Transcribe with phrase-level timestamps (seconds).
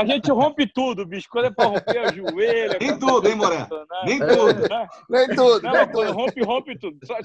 [0.00, 1.28] A gente rompe tudo, bicho.
[1.30, 2.78] Quando é pra romper o joelho.
[2.80, 3.66] Nem tudo, hein, Moré?
[4.06, 4.66] Nem tudo.
[4.66, 4.88] Né?
[5.10, 5.62] Nem tudo.
[5.62, 6.12] Não, nem tudo.
[6.12, 6.98] rompe, rompe tudo.
[7.04, 7.16] Só,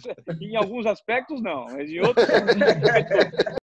[0.42, 1.68] em alguns aspectos, não.
[1.68, 3.56] Mas em outros, tudo.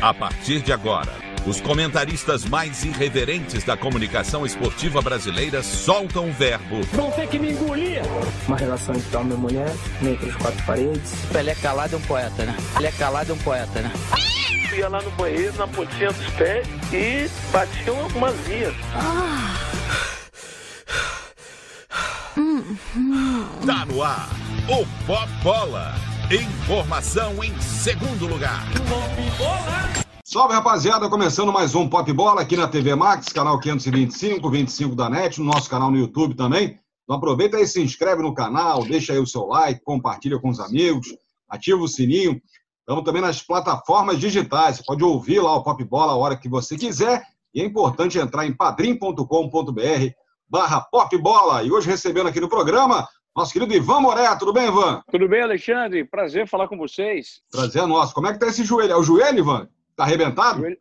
[0.00, 1.12] A partir de agora,
[1.46, 6.82] os comentaristas mais irreverentes da comunicação esportiva brasileira soltam o verbo.
[6.92, 8.02] Vão ter que me engolir!
[8.48, 9.72] Uma relação entre homem e mulher,
[10.02, 11.14] entre os quatro paredes.
[11.32, 12.56] Pelé calado é um poeta, né?
[12.74, 13.92] Pelé calado é um poeta, né?
[14.74, 18.74] Ia lá no banheiro, na pontinha dos pés e batia umas vias.
[18.94, 19.54] Ah.
[23.64, 24.28] Tá no ar,
[24.68, 25.94] o Pop Bola.
[26.30, 28.64] Informação em segundo lugar.
[30.24, 35.08] Salve rapaziada, começando mais um Pop Bola aqui na TV Max, canal 525, 25 da
[35.08, 36.78] NET, no nosso canal no YouTube também.
[37.04, 40.58] Então aproveita e se inscreve no canal, deixa aí o seu like, compartilha com os
[40.58, 41.06] amigos,
[41.48, 42.40] ativa o sininho.
[42.86, 46.48] Estamos também nas plataformas digitais, você pode ouvir lá o Pop Bola a hora que
[46.48, 47.20] você quiser.
[47.52, 50.12] E é importante entrar em padrim.com.br
[50.48, 51.64] barra Pop Bola.
[51.64, 54.32] E hoje recebendo aqui no programa nosso querido Ivan Moré.
[54.36, 55.02] Tudo bem, Ivan?
[55.10, 56.04] Tudo bem, Alexandre.
[56.04, 57.42] Prazer falar com vocês.
[57.50, 58.14] Prazer é nosso.
[58.14, 58.92] Como é que tá esse joelho?
[58.92, 59.68] É o joelho, Ivan?
[59.96, 60.60] Tá arrebentado?
[60.60, 60.78] Joelho,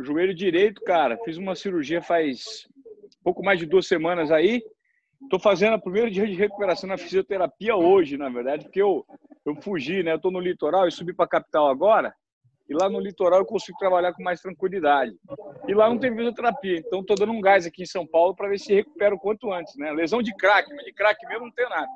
[0.00, 1.18] joelho direito, cara.
[1.24, 2.68] Fiz uma cirurgia faz
[3.24, 4.62] pouco mais de duas semanas aí.
[5.30, 9.04] Tô fazendo o primeiro dia de recuperação na fisioterapia hoje, na verdade, porque eu,
[9.46, 10.12] eu fugi, né?
[10.12, 12.14] Eu tô no litoral e subi para a capital agora.
[12.68, 15.12] E lá no litoral eu consigo trabalhar com mais tranquilidade.
[15.66, 18.48] E lá não tem fisioterapia, então estou dando um gás aqui em São Paulo para
[18.48, 19.92] ver se recupero o quanto antes, né?
[19.92, 21.88] Lesão de crack, mas de crack mesmo não tem nada.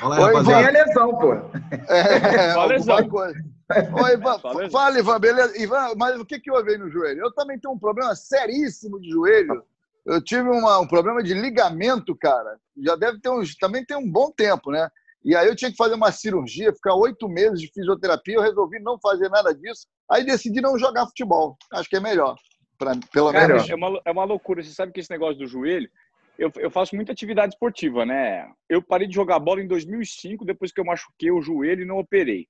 [0.00, 1.34] Fala vem a lesão, pô.
[1.88, 3.08] É, Só lesão.
[3.08, 3.38] Coisa.
[4.02, 5.62] Oi, Ivan, fala, Ivan, beleza?
[5.62, 7.20] Ivan, mas o que, que houve aí no joelho?
[7.20, 9.64] Eu também tenho um problema seríssimo de joelho.
[10.06, 12.58] Eu tive uma, um problema de ligamento, cara.
[12.76, 13.54] Já deve ter uns.
[13.56, 14.88] Também tem um bom tempo, né?
[15.24, 18.34] E aí eu tinha que fazer uma cirurgia, ficar oito meses de fisioterapia.
[18.34, 19.86] Eu resolvi não fazer nada disso.
[20.10, 21.56] Aí decidi não jogar futebol.
[21.72, 22.36] Acho que é melhor.
[22.76, 23.70] Pra, pelo Cara, menos.
[23.70, 24.62] É uma, é uma loucura.
[24.62, 25.88] Você sabe que esse negócio do joelho.
[26.36, 28.50] Eu, eu faço muita atividade esportiva, né?
[28.68, 31.98] Eu parei de jogar bola em 2005, depois que eu machuquei o joelho e não
[31.98, 32.48] operei.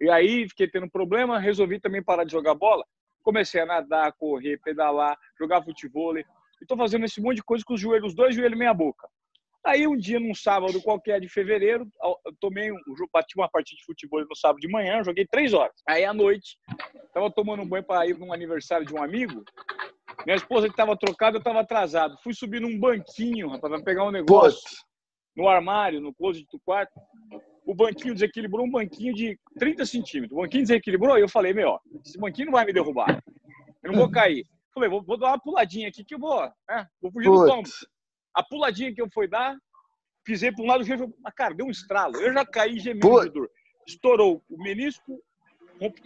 [0.00, 2.84] E aí fiquei tendo problema, resolvi também parar de jogar bola.
[3.22, 6.14] Comecei a nadar, correr, pedalar, jogar futebol.
[6.60, 9.08] E estou fazendo esse monte de coisa com os joelhos, os dois joelhos meia boca.
[9.64, 12.76] Aí um dia, num sábado qualquer de fevereiro, eu tomei um,
[13.12, 15.74] bati uma partida de futebol no sábado de manhã, joguei três horas.
[15.86, 16.56] Aí à noite,
[17.12, 19.44] tava tomando um banho para ir num aniversário de um amigo.
[20.24, 22.16] Minha esposa que tava trocada, eu tava atrasado.
[22.22, 24.78] Fui subir num banquinho, rapaz, pra pegar um negócio
[25.36, 26.92] no armário, no closet do quarto.
[27.64, 30.36] O banquinho desequilibrou um banquinho de 30 centímetros.
[30.36, 33.22] O banquinho desequilibrou e eu falei, meu, esse banquinho não vai me derrubar.
[33.82, 34.46] Eu não vou cair.
[34.74, 36.86] Falei, vou, vou dar uma puladinha aqui que eu vou, né?
[37.00, 37.68] Vou fugir do tombo.
[38.34, 39.56] A puladinha que eu fui dar,
[40.24, 40.84] pisei para um lado,
[41.20, 42.16] mas, cara, deu um estralo.
[42.16, 43.50] Eu já caí gemendo de dor.
[43.86, 45.22] Estourou o menisco,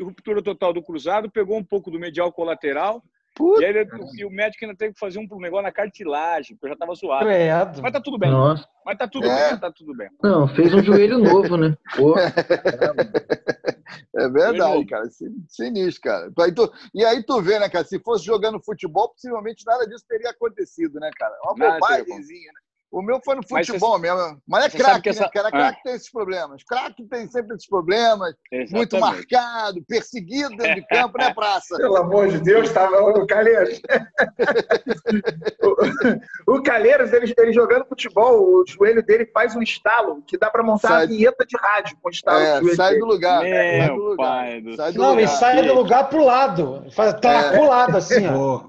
[0.01, 3.03] ruptura total do cruzado, pegou um pouco do medial colateral.
[3.41, 3.87] E, aí,
[4.19, 6.95] e, o médico ainda teve que fazer um negócio na cartilagem, porque eu já estava
[6.95, 7.25] suado.
[7.25, 7.83] Credo.
[7.83, 8.31] Mas tá tudo bem.
[8.31, 8.69] Nossa.
[8.85, 9.51] Mas tá tudo é.
[9.51, 10.11] bem, tá tudo bem.
[10.23, 11.75] Não, fez um joelho novo, né?
[11.97, 12.15] Pô.
[14.15, 15.09] É verdade, cara.
[15.49, 16.33] Sinistro, cara.
[16.41, 17.85] Aí tu, e aí tu vê, né, cara?
[17.85, 21.35] Se fosse jogando futebol, possivelmente nada disso teria acontecido, né, cara?
[21.45, 22.61] Uma bobagemzinha, né?
[22.93, 24.43] O meu foi no futebol mas mesmo.
[24.47, 25.17] Mas é craque, né?
[25.17, 25.31] Essa...
[25.31, 25.83] Cara, craque ah.
[25.83, 26.63] tem esses problemas.
[26.63, 28.35] Craque tem sempre esses problemas.
[28.53, 28.75] Exatamente.
[28.75, 31.79] Muito marcado, perseguido dentro de campo, né, praça?
[31.79, 33.81] Pelo amor de Deus, tava o Calheiros.
[36.47, 40.51] o, o Calheiros, ele, ele, jogando futebol, o joelho dele faz um estalo que dá
[40.51, 41.07] para montar sai...
[41.07, 43.43] uma vinheta de rádio com estalo é, do sai do lugar.
[43.43, 44.61] Meu sai do lugar.
[44.61, 45.25] Do sai do Não, lugar.
[45.25, 46.85] e sai do lugar pro lado.
[47.23, 47.53] Tá é.
[47.53, 48.65] pro lado, assim, ó.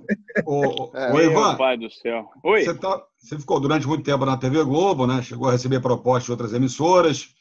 [0.45, 1.25] Ô, ô, é.
[1.25, 1.57] Ivan.
[1.57, 2.29] pai do céu.
[2.41, 2.63] Oi.
[2.63, 5.21] Você tá você ficou durante muito tempo na TV Globo, né?
[5.21, 7.33] Chegou a receber propostas de outras emissoras.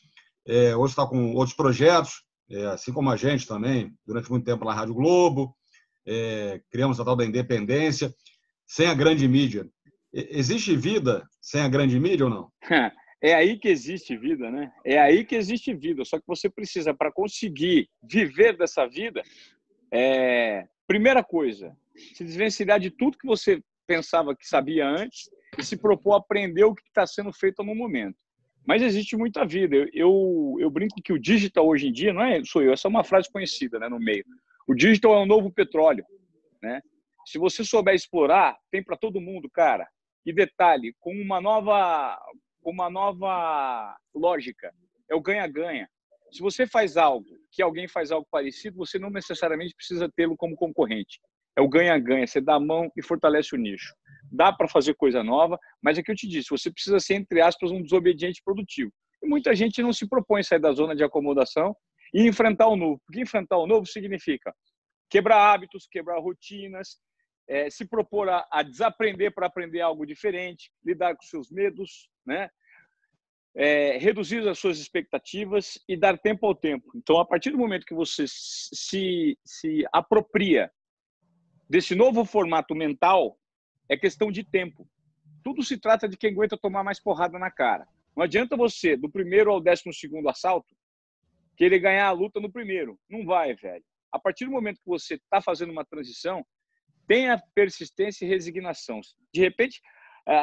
[0.46, 4.64] É, hoje está com outros projetos, é, assim como a gente também, durante muito tempo
[4.64, 5.56] na Rádio Globo.
[6.06, 8.14] É, criamos a tal da independência,
[8.64, 9.66] sem a grande mídia.
[10.12, 12.52] Existe vida sem a grande mídia ou não?
[13.24, 14.72] É aí que existe vida, né?
[14.84, 16.04] É aí que existe vida.
[16.04, 19.22] Só que você precisa, para conseguir viver dessa vida,
[19.92, 20.66] é...
[20.88, 21.72] primeira coisa,
[22.16, 26.64] se desvencilhar de tudo que você pensava que sabia antes e se propor a aprender
[26.64, 28.16] o que está sendo feito no momento.
[28.66, 29.76] Mas existe muita vida.
[29.76, 32.88] Eu, eu, eu, brinco que o digital hoje em dia, não é sou eu, essa
[32.88, 34.24] é uma frase conhecida né, no meio.
[34.66, 36.04] O digital é o novo petróleo.
[36.62, 36.80] Né?
[37.26, 39.86] Se você souber explorar, tem para todo mundo, cara.
[40.24, 42.18] E detalhe, com uma nova,
[42.64, 44.72] uma nova lógica,
[45.10, 45.88] é o ganha-ganha.
[46.30, 50.56] Se você faz algo que alguém faz algo parecido, você não necessariamente precisa tê-lo como
[50.56, 51.20] concorrente.
[51.56, 52.26] É o ganha-ganha.
[52.26, 53.92] Você dá a mão e fortalece o nicho
[54.32, 57.40] dá para fazer coisa nova, mas é que eu te disse, você precisa ser, entre
[57.40, 58.90] aspas, um desobediente produtivo.
[59.22, 61.76] E muita gente não se propõe a sair da zona de acomodação
[62.12, 63.00] e enfrentar o novo.
[63.06, 64.52] Porque enfrentar o novo significa
[65.08, 66.96] quebrar hábitos, quebrar rotinas,
[67.48, 72.48] é, se propor a, a desaprender para aprender algo diferente, lidar com seus medos, né?
[73.54, 76.90] É, reduzir as suas expectativas e dar tempo ao tempo.
[76.96, 80.72] Então, a partir do momento que você se, se apropria
[81.68, 83.36] desse novo formato mental,
[83.92, 84.88] é questão de tempo.
[85.44, 87.86] Tudo se trata de quem aguenta tomar mais porrada na cara.
[88.16, 90.74] Não adianta você, do primeiro ao décimo segundo assalto,
[91.56, 92.98] querer ganhar a luta no primeiro.
[93.08, 93.84] Não vai, velho.
[94.10, 96.44] A partir do momento que você está fazendo uma transição,
[97.06, 99.00] tenha persistência e resignação.
[99.32, 99.80] De repente,
[100.26, 100.34] é,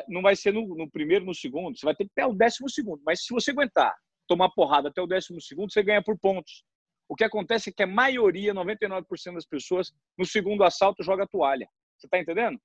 [0.00, 2.32] é, não vai ser no, no, primeiro, no segundo, você vai ter que ter o
[2.32, 3.02] décimo segundo.
[3.04, 3.94] Mas se você aguentar
[4.26, 6.64] tomar porrada até o décimo segundo, você ganha por pontos.
[7.08, 11.28] O que acontece é que a maioria, 99% das pessoas, no segundo assalto joga a
[11.28, 11.66] toalha.
[11.98, 12.60] Você está entendendo?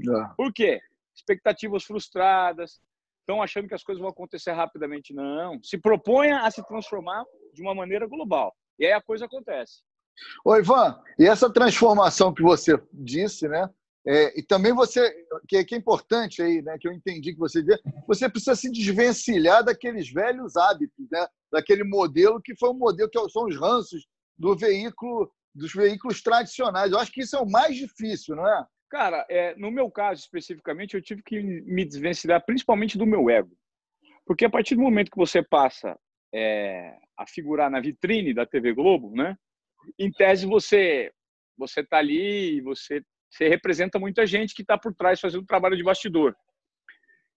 [0.00, 0.34] É.
[0.36, 0.80] Por quê?
[1.14, 2.80] Expectativas frustradas,
[3.20, 5.12] estão achando que as coisas vão acontecer rapidamente.
[5.12, 5.62] Não.
[5.62, 8.54] Se proponha a se transformar de uma maneira global.
[8.78, 9.82] E aí a coisa acontece.
[10.44, 13.68] Ô, Ivan, e essa transformação que você disse, né?
[14.06, 15.12] É, e também você,
[15.46, 16.78] que, que, é importante aí, né?
[16.80, 21.26] Que eu entendi que você disse, você precisa se desvencilhar daqueles velhos hábitos, né?
[21.52, 24.06] Daquele modelo que foi um modelo que são os ranços
[24.38, 26.92] do veículo, dos veículos tradicionais.
[26.92, 28.66] Eu acho que isso é o mais difícil, não é?
[28.90, 33.50] Cara, é, no meu caso especificamente, eu tive que me desvencilhar principalmente do meu ego.
[34.24, 35.98] Porque a partir do momento que você passa
[36.34, 39.36] é, a figurar na vitrine da TV Globo, né?
[39.98, 41.10] Em tese você
[41.56, 45.82] você está ali, você você representa muita gente que está por trás fazendo trabalho de
[45.82, 46.34] bastidor.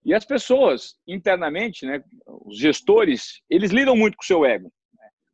[0.04, 4.72] E as pessoas internamente, né, os gestores, eles lidam muito com o seu ego.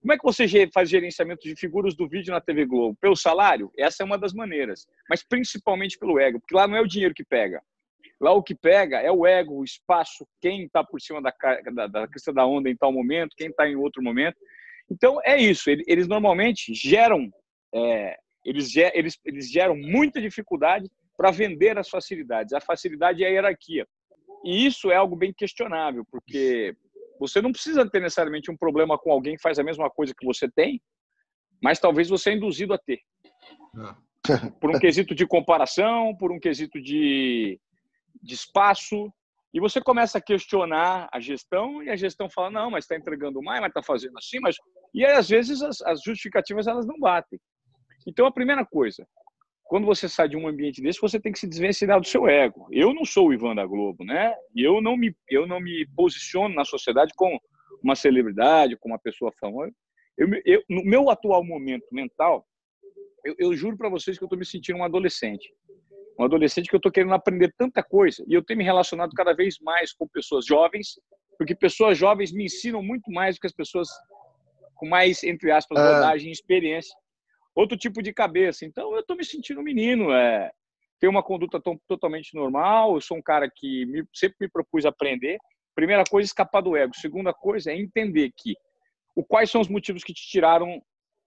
[0.00, 2.96] Como é que você faz gerenciamento de figuras do vídeo na TV Globo?
[3.00, 3.70] Pelo salário?
[3.76, 7.14] Essa é uma das maneiras, mas principalmente pelo ego, porque lá não é o dinheiro
[7.14, 7.60] que pega.
[8.20, 11.32] Lá o que pega é o ego, o espaço, quem está por cima da,
[11.72, 14.36] da, da questão da onda em tal momento, quem está em outro momento.
[14.90, 15.70] Então é isso.
[15.70, 17.30] Eles normalmente geram,
[17.74, 22.52] é, eles, eles, eles geram muita dificuldade para vender as facilidades.
[22.52, 23.86] A facilidade é a hierarquia.
[24.44, 26.74] E isso é algo bem questionável, porque
[27.18, 30.26] você não precisa ter necessariamente um problema com alguém que faz a mesma coisa que
[30.26, 30.80] você tem,
[31.62, 33.00] mas talvez você é induzido a ter.
[33.76, 34.50] É.
[34.60, 37.58] Por um quesito de comparação, por um quesito de
[38.22, 39.12] de espaço,
[39.52, 43.42] e você começa a questionar a gestão e a gestão fala não, mas está entregando
[43.42, 44.56] mais, mas está fazendo assim, mas
[44.92, 47.38] e aí, às vezes as, as, justificativas elas não batem.
[48.06, 49.06] Então a primeira coisa,
[49.68, 52.66] quando você sai de um ambiente desse, você tem que se desvencilhar do seu ego.
[52.72, 54.34] Eu não sou o Ivan da Globo, né?
[54.56, 57.40] Eu não me eu não me posiciono na sociedade como
[57.82, 59.72] uma celebridade, como uma pessoa famosa.
[60.16, 62.44] Eu, eu no meu atual momento mental,
[63.24, 65.48] eu, eu juro para vocês que eu estou me sentindo um adolescente
[66.18, 69.32] um adolescente que eu estou querendo aprender tanta coisa e eu tenho me relacionado cada
[69.32, 70.98] vez mais com pessoas jovens,
[71.38, 73.88] porque pessoas jovens me ensinam muito mais do que as pessoas
[74.74, 76.94] com mais, entre aspas, rodagem e experiência.
[77.58, 78.64] Outro tipo de cabeça.
[78.64, 80.12] Então, eu estou me sentindo um menino.
[80.12, 80.48] É,
[81.00, 85.38] tenho uma conduta totalmente normal, eu sou um cara que me, sempre me propus aprender.
[85.74, 86.94] Primeira coisa, escapar do ego.
[86.94, 88.54] Segunda coisa é entender que
[89.16, 90.80] o, quais são os motivos que te tiraram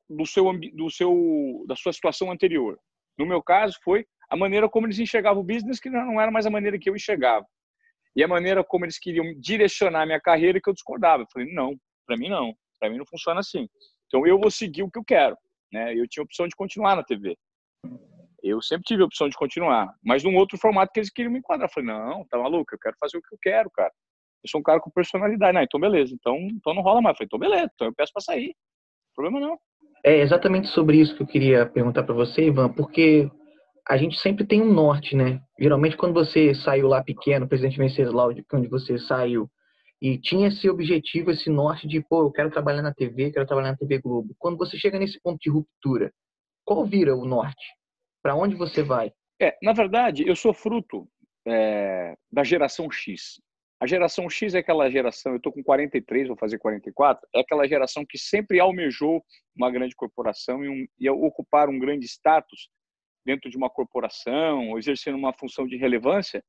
[0.09, 2.79] do seu, do seu, da sua situação anterior.
[3.17, 6.45] No meu caso, foi a maneira como eles enxergavam o business, que não era mais
[6.45, 7.45] a maneira que eu enxergava.
[8.15, 11.23] E a maneira como eles queriam direcionar minha carreira, que eu discordava.
[11.23, 11.75] Eu falei, não,
[12.07, 12.55] para mim não.
[12.79, 13.67] Para mim não funciona assim.
[14.07, 15.35] Então eu vou seguir o que eu quero.
[15.71, 15.93] Né?
[15.95, 17.37] Eu tinha a opção de continuar na TV.
[18.43, 21.39] Eu sempre tive a opção de continuar, mas num outro formato que eles queriam me
[21.39, 21.69] enquadrar.
[21.69, 23.91] Eu falei, não, tá maluco, eu quero fazer o que eu quero, cara.
[24.43, 25.53] Eu sou um cara com personalidade.
[25.53, 27.13] Não, então beleza, então, então não rola mais.
[27.13, 28.55] Eu falei, então beleza, então eu peço para sair.
[29.15, 29.59] Problema não.
[30.03, 33.29] É exatamente sobre isso que eu queria perguntar para você, Ivan, porque
[33.87, 35.39] a gente sempre tem um norte, né?
[35.59, 39.47] Geralmente, quando você saiu lá pequeno, presidente Venceslau, de onde você saiu,
[40.01, 43.71] e tinha esse objetivo, esse norte de, pô, eu quero trabalhar na TV, quero trabalhar
[43.71, 44.35] na TV Globo.
[44.39, 46.11] Quando você chega nesse ponto de ruptura,
[46.65, 47.63] qual vira o norte?
[48.23, 49.11] Para onde você vai?
[49.39, 51.07] É, na verdade, eu sou fruto
[51.47, 53.39] é, da geração X.
[53.79, 57.67] A geração X é aquela geração, eu estou com 43, vou fazer 44, é aquela
[57.67, 59.23] geração que sempre almejou
[59.55, 62.69] uma grande corporação e, um, e ocupar um grande status
[63.25, 66.43] dentro de uma corporação ou exercendo uma função de relevância.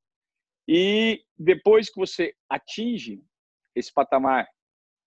[0.67, 3.21] E depois que você atinge
[3.75, 4.47] esse patamar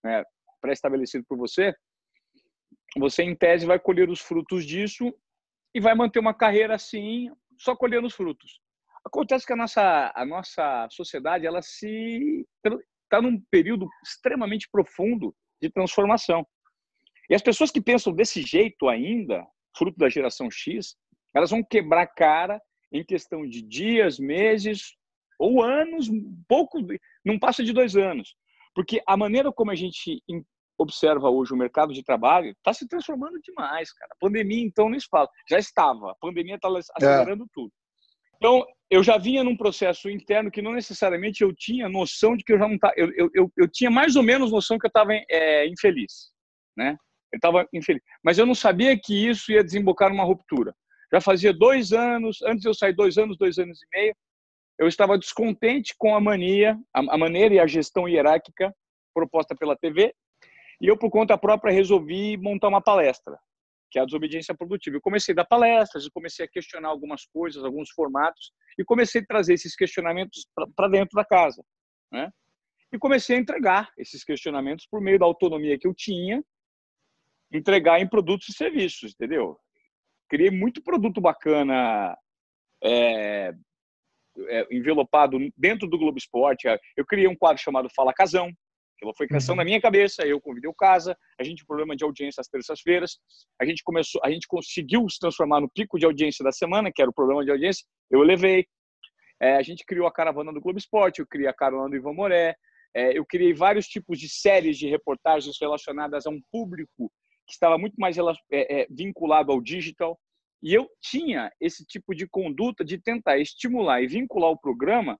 [0.04, 0.24] né,
[0.60, 1.74] pré-estabelecido por você,
[2.98, 5.12] você, em tese, vai colher os frutos disso
[5.74, 8.60] e vai manter uma carreira assim, só colhendo os frutos.
[9.04, 12.46] Acontece que a nossa, a nossa sociedade ela se
[13.04, 16.46] está num período extremamente profundo de transformação.
[17.30, 19.46] E as pessoas que pensam desse jeito ainda,
[19.76, 20.96] fruto da geração X,
[21.34, 22.60] elas vão quebrar cara
[22.92, 24.96] em questão de dias, meses
[25.38, 26.08] ou anos,
[26.48, 26.78] pouco,
[27.24, 28.34] não passa de dois anos.
[28.76, 30.22] Porque a maneira como a gente
[30.78, 34.12] observa hoje o mercado de trabalho, está se transformando demais, cara.
[34.12, 35.26] A pandemia, então, nem se fala.
[35.48, 36.10] Já estava.
[36.10, 37.46] A pandemia está acelerando é.
[37.54, 37.72] tudo.
[38.36, 42.52] Então, eu já vinha num processo interno que não necessariamente eu tinha noção de que
[42.52, 42.92] eu já não estava.
[42.98, 46.30] Eu, eu, eu, eu, tinha mais ou menos noção que eu estava é, infeliz,
[46.76, 46.98] né?
[47.32, 48.02] Eu estava infeliz.
[48.22, 50.74] Mas eu não sabia que isso ia desembocar numa ruptura.
[51.10, 54.14] Já fazia dois anos, antes eu sair dois anos, dois anos e meio,
[54.78, 58.74] eu estava descontente com a mania, a, maneira e a gestão hierárquica
[59.14, 60.14] proposta pela TV,
[60.80, 63.38] e eu, por conta própria, resolvi montar uma palestra
[63.90, 64.96] que é a desobediência produtiva.
[64.96, 69.20] Eu comecei a dar palestras, eu comecei a questionar algumas coisas, alguns formatos, e comecei
[69.22, 71.64] a trazer esses questionamentos para dentro da casa.
[72.12, 72.30] Né?
[72.92, 76.44] E comecei a entregar esses questionamentos por meio da autonomia que eu tinha,
[77.52, 79.58] entregar em produtos e serviços, entendeu?
[80.28, 82.16] Criei muito produto bacana
[82.82, 83.54] é,
[84.48, 86.66] é, envelopado dentro do Globo Esporte.
[86.96, 88.50] Eu criei um quadro chamado Fala Casão,
[88.96, 89.58] Aquilo foi criação uhum.
[89.58, 93.18] na minha cabeça, eu convidei o Casa, a gente um problema de audiência às terças-feiras,
[93.60, 97.02] a gente começou, a gente conseguiu se transformar no pico de audiência da semana, que
[97.02, 98.66] era o problema de audiência, eu levei.
[99.38, 102.14] É, a gente criou a caravana do Globo Esporte, eu criei a caravana do Ivan
[102.14, 102.56] Moré,
[102.94, 107.12] é, eu criei vários tipos de séries de reportagens relacionadas a um público
[107.46, 110.18] que estava muito mais é, é, vinculado ao digital.
[110.66, 115.16] E eu tinha esse tipo de conduta de tentar estimular e vincular o programa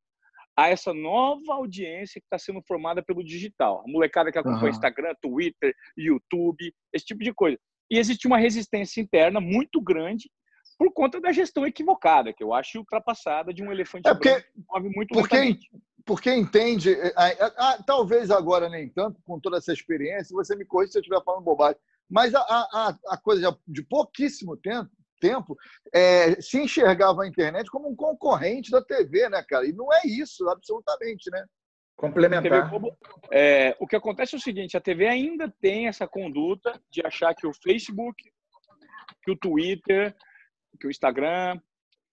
[0.57, 3.85] a essa nova audiência que está sendo formada pelo digital.
[3.87, 4.71] A molecada que acompanha uhum.
[4.71, 7.57] Instagram, Twitter, YouTube, esse tipo de coisa.
[7.88, 10.29] E existe uma resistência interna muito grande
[10.76, 14.47] por conta da gestão equivocada, que eu acho ultrapassada de um elefante é porque, branco
[14.53, 15.59] que move muito porque,
[16.05, 20.65] porque entende, é, é, é, talvez agora nem tanto, com toda essa experiência, você me
[20.65, 25.57] corrija se eu estiver falando bobagem, mas a, a, a coisa de pouquíssimo tempo, tempo,
[25.93, 29.67] é, se enxergava a internet como um concorrente da TV, né, cara?
[29.67, 31.45] E não é isso, absolutamente, né?
[31.97, 32.71] Complementar.
[33.33, 37.35] é, o que acontece é o seguinte: a TV ainda tem essa conduta de achar
[37.35, 38.23] que o Facebook,
[39.23, 40.15] que o Twitter,
[40.79, 41.59] que o Instagram,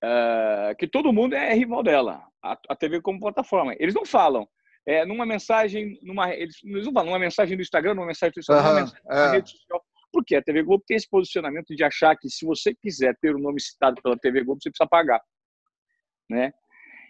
[0.04, 3.76] uh, que todo mundo é rival dela, a, a, TV como plataforma.
[3.78, 4.48] Eles não falam.
[4.86, 8.40] É, numa mensagem, numa, eles, eles não falam, numa mensagem do Instagram, numa mensagem do
[8.40, 9.32] Instagram, uhum, numa mensagem é.
[9.32, 9.82] rede social.
[10.14, 13.40] Porque a TV Globo tem esse posicionamento de achar que se você quiser ter o
[13.40, 15.20] nome citado pela TV Globo, você precisa pagar.
[16.30, 16.54] Né?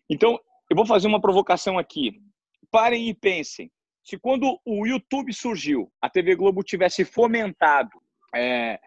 [0.09, 2.13] Então, eu vou fazer uma provocação aqui.
[2.71, 3.69] Parem e pensem.
[4.03, 8.01] Se quando o YouTube surgiu, a TV Globo tivesse fomentado
[8.33, 8.79] é,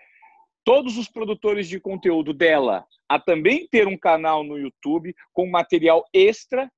[0.65, 6.05] todos os produtores de conteúdo dela a também ter um canal no YouTube com material
[6.13, 6.71] extra,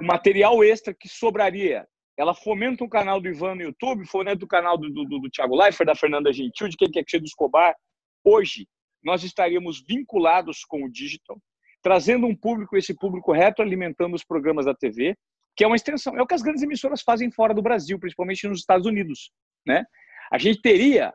[0.00, 1.86] o material extra que sobraria
[2.22, 5.56] ela fomenta um canal do Ivan no YouTube, fomenta o canal do, do, do Thiago
[5.56, 7.74] Leifert, da Fernanda Gentil, de quem quer que seja do Escobar.
[8.22, 8.68] Hoje,
[9.02, 11.36] nós estaríamos vinculados com o digital,
[11.82, 15.16] trazendo um público, esse público retroalimentando os programas da TV,
[15.56, 18.46] que é uma extensão, é o que as grandes emissoras fazem fora do Brasil, principalmente
[18.46, 19.32] nos Estados Unidos,
[19.66, 19.84] né?
[20.30, 21.12] A gente teria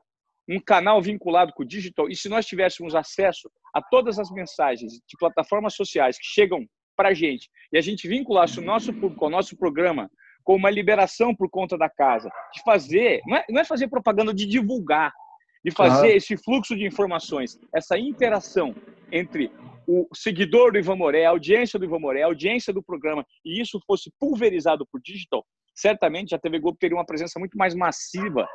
[0.49, 4.91] um canal vinculado com o digital e se nós tivéssemos acesso a todas as mensagens
[4.91, 9.23] de plataformas sociais que chegam para a gente e a gente vinculasse o nosso público
[9.23, 10.11] ao nosso programa
[10.48, 14.34] com uma liberação por conta da casa, de fazer, não é, não é fazer propaganda,
[14.34, 15.12] de divulgar,
[15.62, 16.16] de fazer uhum.
[16.16, 18.74] esse fluxo de informações, essa interação
[19.12, 19.51] entre
[19.86, 23.60] o seguidor do Ivan Moré, a audiência do Ivan Moré, a audiência do programa, e
[23.60, 28.48] isso fosse pulverizado por digital, certamente a TV Globo teria uma presença muito mais massiva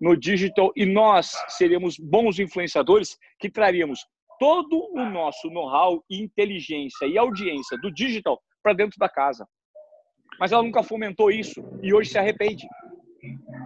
[0.00, 4.00] no digital e nós seríamos bons influenciadores que traríamos
[4.40, 9.46] todo o nosso know-how, inteligência e audiência do digital para dentro da casa
[10.38, 12.66] mas ela nunca fomentou isso e hoje se arrepende.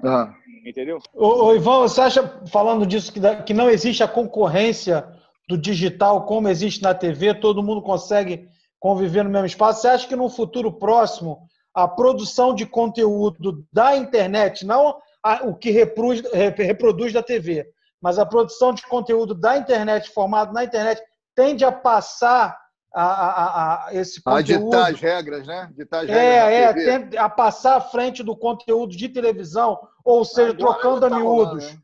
[0.05, 0.35] Ah.
[0.65, 0.99] Entendeu?
[1.15, 5.07] Ô, ô, Ivan, você acha, falando disso, que, que não existe a concorrência
[5.49, 8.49] do digital como existe na TV, todo mundo consegue
[8.79, 9.81] conviver no mesmo espaço?
[9.81, 15.55] Você acha que no futuro próximo a produção de conteúdo da internet, não a, o
[15.55, 17.67] que reproduz, reproduz da TV,
[18.01, 21.03] mas a produção de conteúdo da internet, formado na internet,
[21.35, 22.57] tende a passar
[22.95, 24.77] a, a, a esse conteúdo.
[24.77, 25.73] A ditar as regras, né?
[25.75, 30.51] Ditar as é, regras é, a passar à frente do conteúdo de televisão, ou seja,
[30.51, 31.65] Agora trocando a tá miúdos.
[31.65, 31.83] Rolando, né?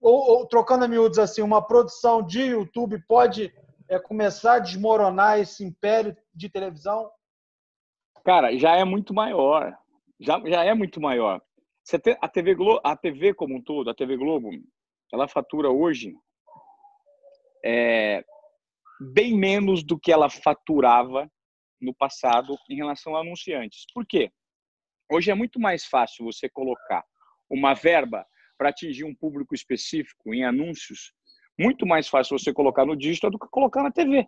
[0.00, 3.52] ou, ou, trocando a miúdos, assim, uma produção de YouTube pode
[3.88, 7.10] é, começar a desmoronar esse império de televisão?
[8.24, 9.76] Cara, já é muito maior.
[10.20, 11.40] Já, já é muito maior.
[11.82, 14.50] Você tem, a, TV Globo, a TV como um todo, a TV Globo,
[15.12, 16.14] ela fatura hoje
[17.64, 18.24] é,
[19.00, 21.30] bem menos do que ela faturava
[21.80, 23.84] no passado em relação a anunciantes.
[23.92, 24.30] Por quê?
[25.10, 27.04] Hoje é muito mais fácil você colocar
[27.48, 28.26] uma verba
[28.58, 31.12] para atingir um público específico em anúncios,
[31.58, 34.26] muito mais fácil você colocar no digital do que colocar na TV.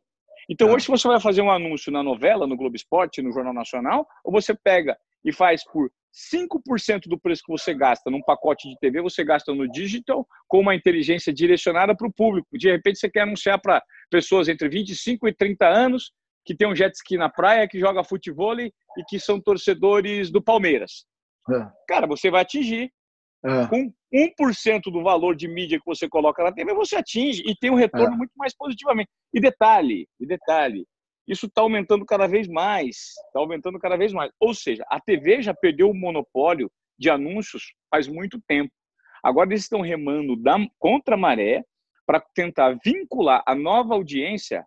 [0.49, 0.73] Então, é.
[0.73, 4.07] hoje, se você vai fazer um anúncio na novela, no Globo Esporte, no Jornal Nacional,
[4.25, 8.79] ou você pega e faz por 5% do preço que você gasta num pacote de
[8.79, 12.49] TV, você gasta no digital, com uma inteligência direcionada para o público.
[12.53, 16.13] De repente, você quer anunciar para pessoas entre 25 e 30 anos
[16.45, 18.73] que tem um jet ski na praia, que joga futebol e
[19.07, 21.05] que são torcedores do Palmeiras.
[21.51, 21.69] É.
[21.87, 22.91] Cara, você vai atingir.
[23.45, 23.67] É.
[23.69, 27.71] Com 1% do valor de mídia que você coloca na TV, você atinge e tem
[27.71, 28.17] um retorno é.
[28.17, 29.11] muito mais positivamente.
[29.33, 30.87] E detalhe, e detalhe,
[31.29, 34.33] isso está aumentando cada vez mais, está aumentando cada vez mais.
[34.41, 38.73] Ou seja, a TV já perdeu o monopólio de anúncios faz muito tempo.
[39.23, 41.63] Agora eles estão remando da, contra a maré
[42.07, 44.65] para tentar vincular a nova audiência,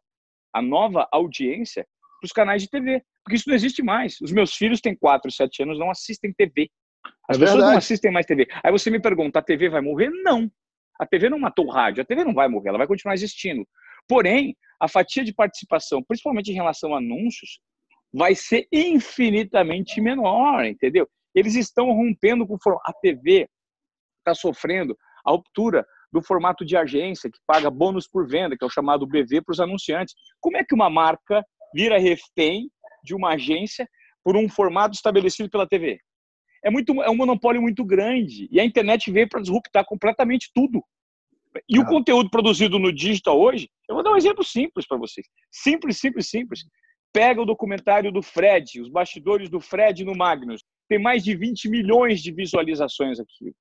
[0.54, 1.86] a nova audiência,
[2.20, 3.04] para os canais de TV.
[3.24, 4.20] Porque isso não existe mais.
[4.22, 6.70] Os meus filhos têm 4, 7 anos, não assistem TV.
[7.28, 7.72] As é pessoas verdade.
[7.72, 8.48] não assistem mais TV.
[8.64, 10.10] Aí você me pergunta, a TV vai morrer?
[10.10, 10.52] Não.
[11.00, 13.68] A TV não matou o rádio, a TV não vai morrer, ela vai continuar existindo.
[14.12, 17.62] Porém, a fatia de participação, principalmente em relação a anúncios,
[18.12, 21.08] vai ser infinitamente menor, entendeu?
[21.34, 23.48] Eles estão rompendo com a TV
[24.18, 28.68] está sofrendo a ruptura do formato de agência que paga bônus por venda, que é
[28.68, 30.14] o chamado BV para os anunciantes.
[30.42, 31.42] Como é que uma marca
[31.74, 32.70] vira refém
[33.02, 33.88] de uma agência
[34.26, 36.02] por um formato estabelecido pela TV?
[36.66, 40.84] É muito é um monopólio muito grande e a internet veio para disruptar completamente tudo.
[41.68, 45.28] E o conteúdo produzido no digital hoje, eu vou dar um exemplo simples para vocês.
[45.52, 46.62] Simples, simples, simples.
[47.14, 50.64] Pega o documentário do Fred, os bastidores do Fred no Magnus.
[50.88, 53.54] Tem mais de 20 milhões de visualizações aqui.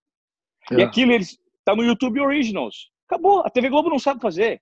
[0.71, 0.77] É.
[0.77, 2.91] E aquilo está no YouTube Originals.
[3.09, 3.41] Acabou.
[3.41, 4.61] A TV Globo não sabe fazer.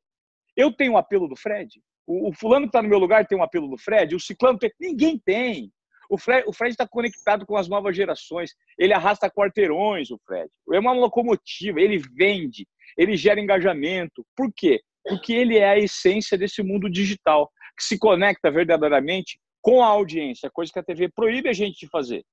[0.56, 1.68] Eu tenho o um apelo do Fred.
[2.06, 4.14] O, o fulano que está no meu lugar tem um apelo do Fred.
[4.14, 4.72] O ciclano tem.
[4.80, 5.70] Ninguém tem.
[6.10, 8.54] O Fred está conectado com as novas gerações.
[8.78, 10.48] Ele arrasta quarteirões, o Fred.
[10.72, 11.78] É uma locomotiva.
[11.78, 12.66] Ele vende
[12.98, 14.26] ele gera engajamento.
[14.36, 14.80] Por quê?
[15.04, 20.50] Porque ele é a essência desse mundo digital, que se conecta verdadeiramente com a audiência,
[20.50, 22.24] coisa que a TV proíbe a gente de fazer.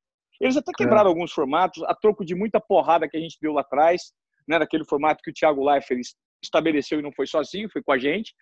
[0.42, 1.14] Eles até quebraram é.
[1.14, 4.12] alguns formatos, a troco de muita porrada que a gente deu lá atrás,
[4.48, 6.02] né, naquele formato que o Thiago Leifert
[6.44, 8.34] estabeleceu e não foi sozinho, foi com a gente.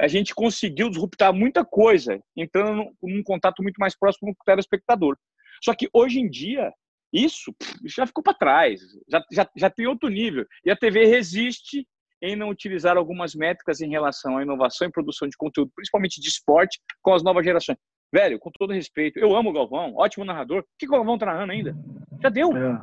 [0.00, 4.44] A gente conseguiu disruptar muita coisa, entrando num, num contato muito mais próximo com o
[4.44, 5.16] telespectador.
[5.62, 6.72] Só que hoje em dia,
[7.12, 10.46] isso, já ficou para trás, já, já, já tem outro nível.
[10.64, 11.86] E a TV resiste
[12.22, 16.28] em não utilizar algumas métricas em relação à inovação e produção de conteúdo, principalmente de
[16.28, 17.76] esporte, com as novas gerações.
[18.14, 20.60] Velho, com todo respeito, eu amo o Galvão, ótimo narrador.
[20.60, 21.74] O que o Galvão tá narrando ainda?
[22.22, 22.56] Já deu.
[22.56, 22.80] É.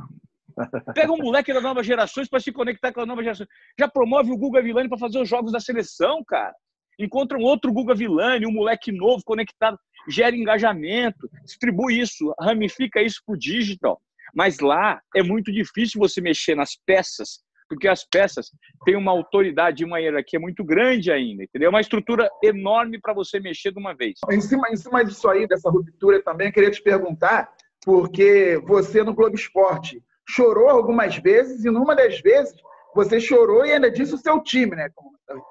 [0.94, 3.48] Pega um moleque das novas gerações para se conectar com as novas gerações.
[3.80, 6.54] Já promove o Guga Villani para fazer os jogos da seleção, cara.
[7.00, 13.22] Encontra um outro Guga Villani, um moleque novo conectado, gera engajamento, distribui isso, ramifica isso
[13.26, 14.02] pro digital.
[14.34, 18.52] Mas lá é muito difícil você mexer nas peças, porque as peças
[18.86, 21.68] têm uma autoridade e uma hierarquia muito grande ainda, entendeu?
[21.68, 24.20] É uma estrutura enorme para você mexer de uma vez.
[24.32, 27.52] Em cima, em cima disso aí, dessa ruptura também, eu queria te perguntar,
[27.84, 32.56] porque você no Globo Esporte chorou algumas vezes e numa das vezes
[32.94, 34.90] você chorou e ainda disse o seu time, né?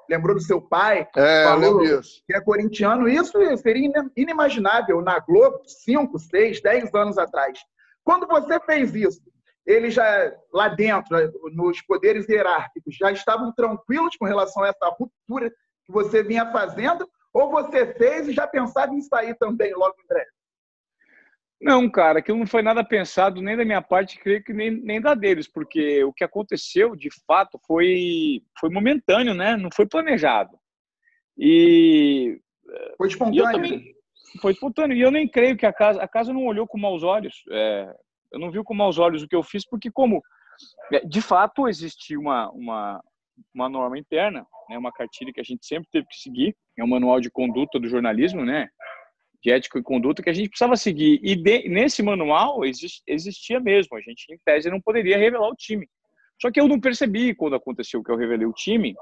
[0.09, 2.21] Lembrou do seu pai, é, falou isso.
[2.27, 3.07] que é corintiano.
[3.07, 7.57] Isso seria inimaginável na Globo 5, 6, 10 anos atrás.
[8.03, 9.21] Quando você fez isso,
[9.65, 11.15] eles já, lá dentro,
[11.53, 15.51] nos poderes hierárquicos, já estavam tranquilos com relação a essa ruptura
[15.85, 17.07] que você vinha fazendo?
[17.33, 20.29] Ou você fez e já pensava em sair também logo em breve?
[21.61, 25.01] Não, cara, aquilo não foi nada pensado nem da minha parte, creio que nem, nem
[25.01, 29.57] da deles, porque o que aconteceu, de fato, foi, foi momentâneo, né?
[29.57, 30.57] Não foi planejado.
[31.37, 32.41] E.
[32.97, 33.43] Foi espontâneo.
[33.43, 33.98] E eu também?
[34.41, 34.95] Foi espontâneo.
[34.95, 37.43] E eu nem creio que a casa, a casa não olhou com maus olhos.
[37.51, 37.93] É,
[38.31, 40.21] eu não vi com maus olhos o que eu fiz, porque como
[40.93, 43.03] é, de fato existia uma, uma,
[43.53, 46.87] uma norma interna, né, uma cartilha que a gente sempre teve que seguir, é um
[46.87, 48.67] manual de conduta do jornalismo, né,
[49.43, 51.19] de ética e conduta que a gente precisava seguir.
[51.23, 55.55] E de, nesse manual exist, existia mesmo, a gente em tese não poderia revelar o
[55.55, 55.87] time.
[56.41, 58.95] Só que eu não percebi quando aconteceu que eu revelei o time,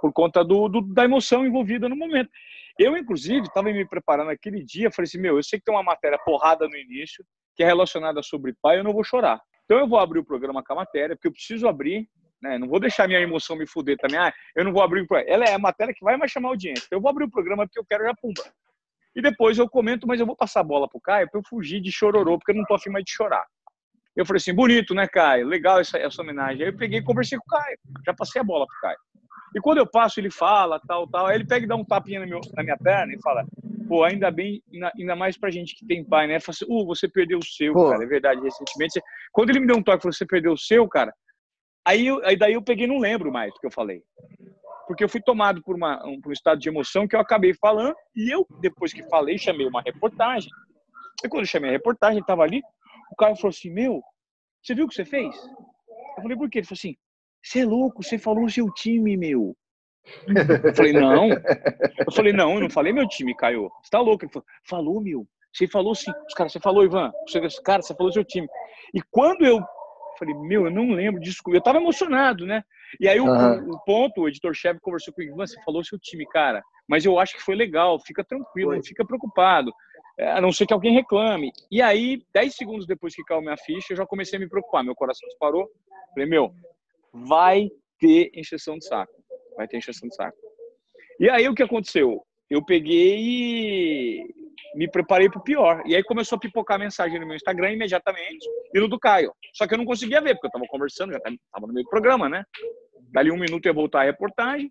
[0.00, 2.30] por conta do, do da emoção envolvida no momento.
[2.78, 5.82] Eu, inclusive, estava me preparando aquele dia, falei assim, meu, eu sei que tem uma
[5.82, 9.40] matéria porrada no início, que é relacionada sobre pai, eu não vou chorar.
[9.64, 12.08] Então eu vou abrir o programa com a matéria, porque eu preciso abrir,
[12.42, 12.58] né?
[12.58, 14.18] Não vou deixar minha emoção me fuder também.
[14.18, 15.32] Ah, eu não vou abrir o programa.
[15.32, 16.84] Ela é a matéria que vai mais chamar audiência.
[16.86, 18.42] Então eu vou abrir o programa porque eu quero já pumba.
[19.14, 21.80] E depois eu comento, mas eu vou passar a bola pro Caio para eu fugir
[21.80, 23.44] de chororô, porque eu não tô afim mais de chorar.
[24.16, 25.46] Eu falei assim, bonito, né, Caio?
[25.46, 26.62] Legal essa, essa homenagem.
[26.62, 27.78] Aí eu peguei e conversei com o Caio.
[28.04, 28.98] Já passei a bola pro Caio.
[29.54, 31.26] E quando eu passo, ele fala, tal, tal.
[31.26, 33.44] Aí ele pega e dá um tapinha na, meu, na minha perna e fala:
[33.88, 34.62] pô, ainda bem,
[34.98, 36.40] ainda mais pra gente que tem pai, né?
[36.40, 37.90] Fala assim, uh, você perdeu o seu, pô.
[37.90, 38.04] cara.
[38.04, 39.00] É verdade, recentemente.
[39.32, 41.12] Quando ele me deu um toque, falou: você perdeu o seu, cara.
[41.86, 44.02] Aí, eu, aí daí eu peguei não lembro mais do que eu falei.
[44.86, 47.54] Porque eu fui tomado por, uma, um, por um estado de emoção que eu acabei
[47.54, 47.94] falando.
[48.14, 50.50] E eu, depois que falei, chamei uma reportagem.
[51.24, 52.62] E quando eu chamei a reportagem, estava ali
[53.12, 54.02] o Caio falou assim: Meu,
[54.62, 55.36] você viu o que você fez?
[56.16, 56.58] Eu falei: Por quê?
[56.58, 56.96] Ele falou assim:
[57.42, 59.56] Você é louco, você falou o seu time, meu.
[60.64, 61.28] Eu falei: Não.
[61.30, 63.70] Eu falei: Não, eu não falei meu time, Caio.
[63.82, 64.24] Você tá louco?
[64.24, 65.26] Ele falou: Falou, meu.
[65.52, 66.10] Você falou sim.
[66.26, 67.12] Os caras, você falou, Ivan.
[67.26, 68.48] Você, cara, você falou seu time.
[68.94, 69.60] E quando eu
[70.18, 71.42] falei, meu, eu não lembro disso.
[71.48, 72.64] Eu tava emocionado, né?
[73.00, 73.28] E aí uhum.
[73.28, 77.34] o, o, ponto, o editor-chefe conversou comigo, você falou seu time, cara, mas eu acho
[77.34, 79.72] que foi legal, fica tranquilo, não fica preocupado,
[80.18, 81.50] é, a não ser que alguém reclame.
[81.70, 84.84] E aí, 10 segundos depois que caiu minha ficha, eu já comecei a me preocupar,
[84.84, 85.68] meu coração disparou,
[86.14, 86.54] falei, meu,
[87.12, 89.12] vai ter encheção de saco,
[89.56, 90.36] vai ter encheção de saco.
[91.20, 92.24] E aí o que aconteceu?
[92.50, 94.34] Eu peguei e
[94.74, 95.82] me preparei para o pior.
[95.86, 99.32] E aí começou a pipocar mensagem no meu Instagram imediatamente e no do Caio.
[99.54, 101.90] Só que eu não conseguia ver, porque eu estava conversando, já estava no meio do
[101.90, 102.44] programa, né?
[103.12, 104.70] Dali um minuto ia voltar a reportagem.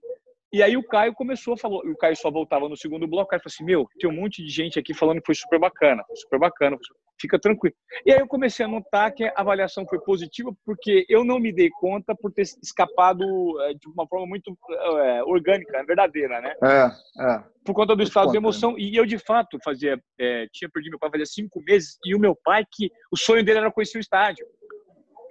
[0.53, 3.29] E aí o Caio começou a falar, o Caio só voltava no segundo bloco, o
[3.29, 6.03] Caio falou assim, meu, tem um monte de gente aqui falando que foi super bacana,
[6.05, 6.77] foi super bacana,
[7.21, 7.75] fica tranquilo.
[8.05, 11.53] E aí eu comecei a notar que a avaliação foi positiva, porque eu não me
[11.53, 13.23] dei conta por ter escapado
[13.61, 16.53] é, de uma forma muito é, orgânica, verdadeira, né?
[16.63, 17.43] É, é.
[17.63, 18.77] Por conta do estado de emoção.
[18.77, 22.19] E eu, de fato, fazia, é, tinha perdido meu pai fazia cinco meses, e o
[22.19, 24.45] meu pai, que o sonho dele era conhecer o estádio.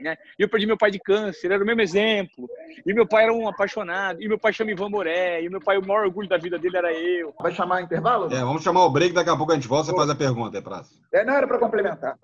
[0.00, 0.16] Né?
[0.38, 2.48] E eu perdi meu pai de câncer, era o mesmo exemplo.
[2.86, 5.78] E meu pai era um apaixonado, e meu pai chama Ivan Moré, e meu pai,
[5.78, 7.34] o maior orgulho da vida dele era eu.
[7.40, 8.32] Vai chamar intervalo?
[8.32, 10.58] É, vamos chamar o break, daqui a pouco a gente volta, você faz a pergunta,
[10.58, 10.90] é prazo.
[11.12, 12.16] É, não era para complementar.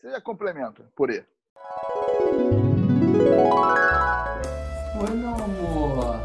[0.00, 1.22] Você já complementa, por aí.
[5.00, 6.20] Oi, meu amor.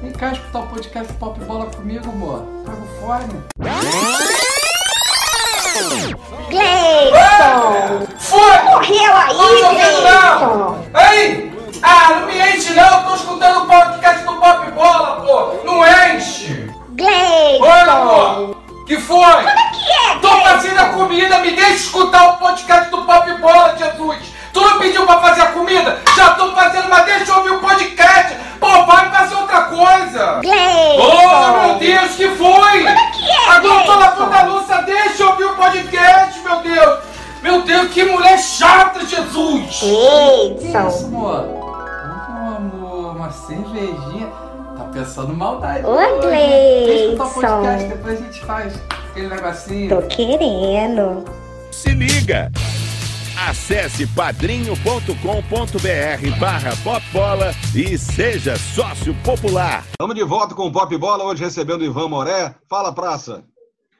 [0.00, 2.46] Vem cá escutar o podcast Pop Bola comigo, amor.
[2.64, 4.39] Pega o fone.
[6.50, 8.06] Gleison!
[8.18, 8.58] Foi!
[8.64, 10.84] Morreu aí, Gleison!
[11.12, 11.50] Ei!
[11.82, 15.64] Ah, não me enche não, eu tô escutando o podcast do Pop Bola, pô!
[15.64, 16.70] Não enche!
[16.90, 17.64] Gleison!
[17.64, 18.56] Oi, amor!
[18.86, 19.16] Que foi?
[19.18, 23.32] Como é que é, Tô fazendo a comida, me deixa escutar o podcast do Pop
[23.40, 24.18] Bola, Jesus!
[24.52, 25.98] Tu não pediu pra fazer a comida?
[26.16, 28.36] Já tô fazendo, mas deixa eu ouvir o podcast!
[28.58, 30.40] Pô, vai fazer outra coisa!
[30.42, 31.00] Gleison!
[31.00, 32.78] Oh, meu Deus, que foi?
[32.84, 36.40] Como é que é, Agora eu tô lavando a louça, deixa eu ouvir o podcast,
[36.40, 36.98] meu Deus!
[37.42, 39.80] Meu Deus, que mulher chata, Jesus!
[39.80, 40.88] Gleison!
[40.88, 41.44] Isso, amor?
[41.48, 44.28] Oh, amor, uma cervejinha.
[44.76, 45.86] Tá pensando maldade.
[45.86, 46.06] Ô, né?
[46.86, 47.30] Deixa eu o Gleison.
[47.32, 48.74] podcast, depois a gente faz
[49.10, 49.88] aquele negocinho.
[49.88, 51.24] Tô querendo.
[51.70, 52.50] Se liga!
[53.48, 59.82] Acesse padrinho.com.br barra popbola e seja sócio popular.
[59.92, 62.54] Estamos de volta com o Pop Bola, hoje recebendo o Ivan Moré.
[62.68, 63.42] Fala, praça.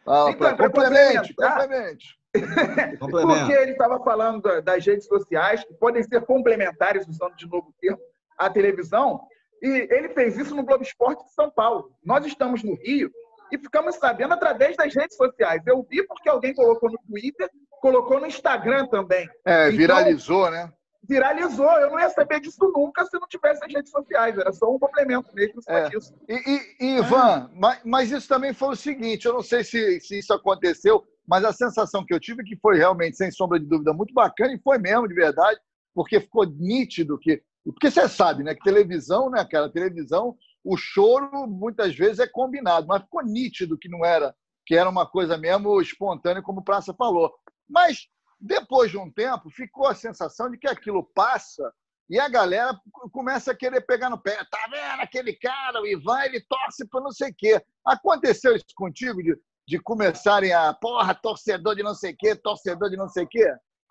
[0.05, 0.67] Fala, Então, pra...
[0.69, 2.21] complemente, complementar- complemente.
[3.01, 7.69] Porque ele estava falando da- das redes sociais, que podem ser complementares, usando de novo
[7.71, 7.99] o termo,
[8.39, 9.21] à televisão,
[9.63, 11.91] e ele fez isso no Globo Esporte de São Paulo.
[12.05, 13.11] Nós estamos no Rio
[13.51, 15.63] e ficamos sabendo através das redes sociais.
[15.67, 17.49] Eu vi porque alguém colocou no Twitter,
[17.81, 19.29] colocou no Instagram também.
[19.45, 20.73] É, Então, viralizou, né?
[21.09, 21.71] Viralizou.
[21.73, 24.37] Eu não ia saber disso nunca se não tivesse as redes sociais.
[24.39, 25.89] Era só um complemento mesmo É.
[25.89, 26.15] disso.
[26.29, 29.99] E, e- e, Ivan, mas, mas isso também foi o seguinte: eu não sei se,
[30.01, 33.59] se isso aconteceu, mas a sensação que eu tive é que foi realmente, sem sombra
[33.59, 35.59] de dúvida, muito bacana, e foi mesmo, de verdade,
[35.95, 37.43] porque ficou nítido que.
[37.65, 38.55] Porque você sabe, né?
[38.55, 39.71] Que televisão, né, cara?
[39.71, 44.35] Televisão, o choro muitas vezes é combinado, mas ficou nítido que não era,
[44.67, 47.31] que era uma coisa mesmo espontânea, como o Praça falou.
[47.71, 48.09] Mas
[48.41, 51.73] depois de um tempo, ficou a sensação de que aquilo passa
[52.09, 52.77] e a galera
[53.13, 54.37] começa a querer pegar no pé.
[54.51, 57.63] Tá vendo aquele cara, o Ivan, ele torce para não sei o quê.
[57.85, 59.37] Aconteceu isso contigo, de,
[59.69, 63.29] de começarem a, porra, torcedor de não sei o quê, torcedor de não sei o
[63.29, 63.47] quê?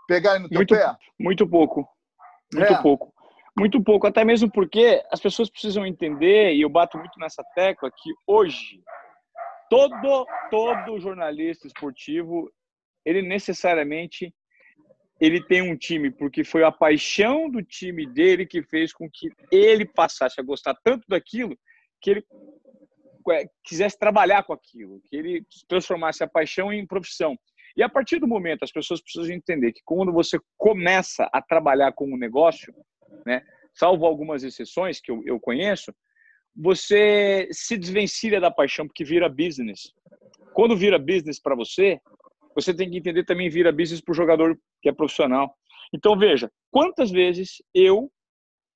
[0.08, 0.98] Pegarem no teu Muito, pé?
[1.20, 1.88] muito pouco.
[2.54, 2.82] Muito É.
[2.82, 3.13] pouco.
[3.58, 7.92] Muito pouco, até mesmo porque as pessoas precisam entender, e eu bato muito nessa tecla,
[7.92, 8.82] que hoje
[9.70, 12.50] todo, todo jornalista esportivo,
[13.06, 14.34] ele necessariamente
[15.20, 19.30] ele tem um time, porque foi a paixão do time dele que fez com que
[19.52, 21.58] ele passasse a gostar tanto daquilo
[22.02, 22.26] que ele
[23.32, 27.38] é, quisesse trabalhar com aquilo, que ele transformasse a paixão em profissão.
[27.76, 31.92] E a partir do momento, as pessoas precisam entender que quando você começa a trabalhar
[31.94, 32.74] com um negócio,
[33.26, 33.42] né,
[33.74, 35.94] salvo algumas exceções que eu, eu conheço,
[36.56, 39.94] você se desvencilha da paixão porque vira business.
[40.54, 42.00] Quando vira business para você,
[42.56, 45.54] você tem que entender também vira business para o jogador que é profissional.
[45.94, 48.12] Então veja, quantas vezes eu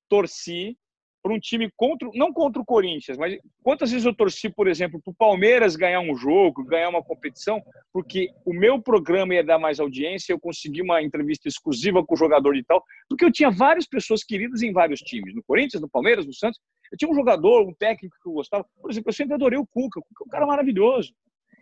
[0.08, 0.76] torci
[1.24, 5.00] para um time contra, não contra o Corinthians, mas quantas vezes eu torci, por exemplo,
[5.02, 7.62] para o Palmeiras ganhar um jogo, ganhar uma competição,
[7.94, 12.16] porque o meu programa ia dar mais audiência, eu consegui uma entrevista exclusiva com o
[12.16, 15.88] jogador e tal, porque eu tinha várias pessoas queridas em vários times, no Corinthians, no
[15.88, 16.60] Palmeiras, no Santos.
[16.92, 18.66] Eu tinha um jogador, um técnico que eu gostava.
[18.82, 20.00] Por exemplo, eu sempre adorei o Cuca.
[20.00, 21.14] O Cuca é um cara maravilhoso,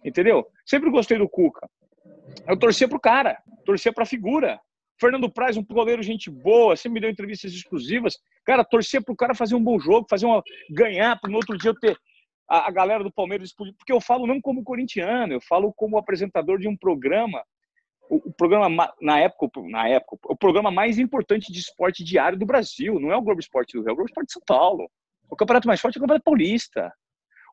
[0.05, 0.45] entendeu?
[0.67, 1.69] Sempre gostei do Cuca.
[2.47, 4.61] Eu torcia pro cara, torcia pra figura,
[5.01, 8.19] Fernando Praz, um goleiro gente boa, sempre me deu entrevistas exclusivas.
[8.45, 11.57] Cara, torcer para o cara fazer um bom jogo, fazer uma ganhar, para no outro
[11.57, 11.97] dia eu ter
[12.49, 16.59] a, a galera do Palmeiras, porque eu falo não como corintiano, eu falo como apresentador
[16.59, 17.43] de um programa
[18.13, 22.45] o, o, programa na época, na época, o programa mais importante de esporte diário do
[22.45, 24.91] Brasil, não é o Globo Esporte do Rio, é o Globo Esporte de São Paulo.
[25.31, 26.93] O campeonato mais forte é o Campeonato Paulista.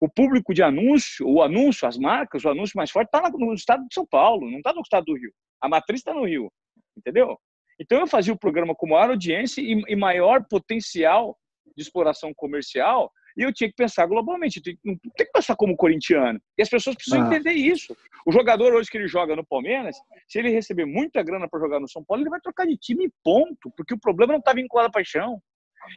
[0.01, 3.85] O público de anúncio, o anúncio, as marcas, o anúncio mais forte está no estado
[3.87, 5.31] de São Paulo, não está no estado do Rio.
[5.61, 6.51] A matriz está no Rio,
[6.97, 7.37] entendeu?
[7.79, 11.37] Então eu fazia o programa com maior audiência e, e maior potencial
[11.75, 16.41] de exploração comercial e eu tinha que pensar globalmente, tem, tem que pensar como corintiano.
[16.57, 17.27] E as pessoas precisam ah.
[17.27, 17.95] entender isso.
[18.25, 19.95] O jogador hoje que ele joga no Palmeiras,
[20.27, 23.09] se ele receber muita grana para jogar no São Paulo, ele vai trocar de time
[23.23, 25.41] ponto, porque o problema não está vinculado à paixão.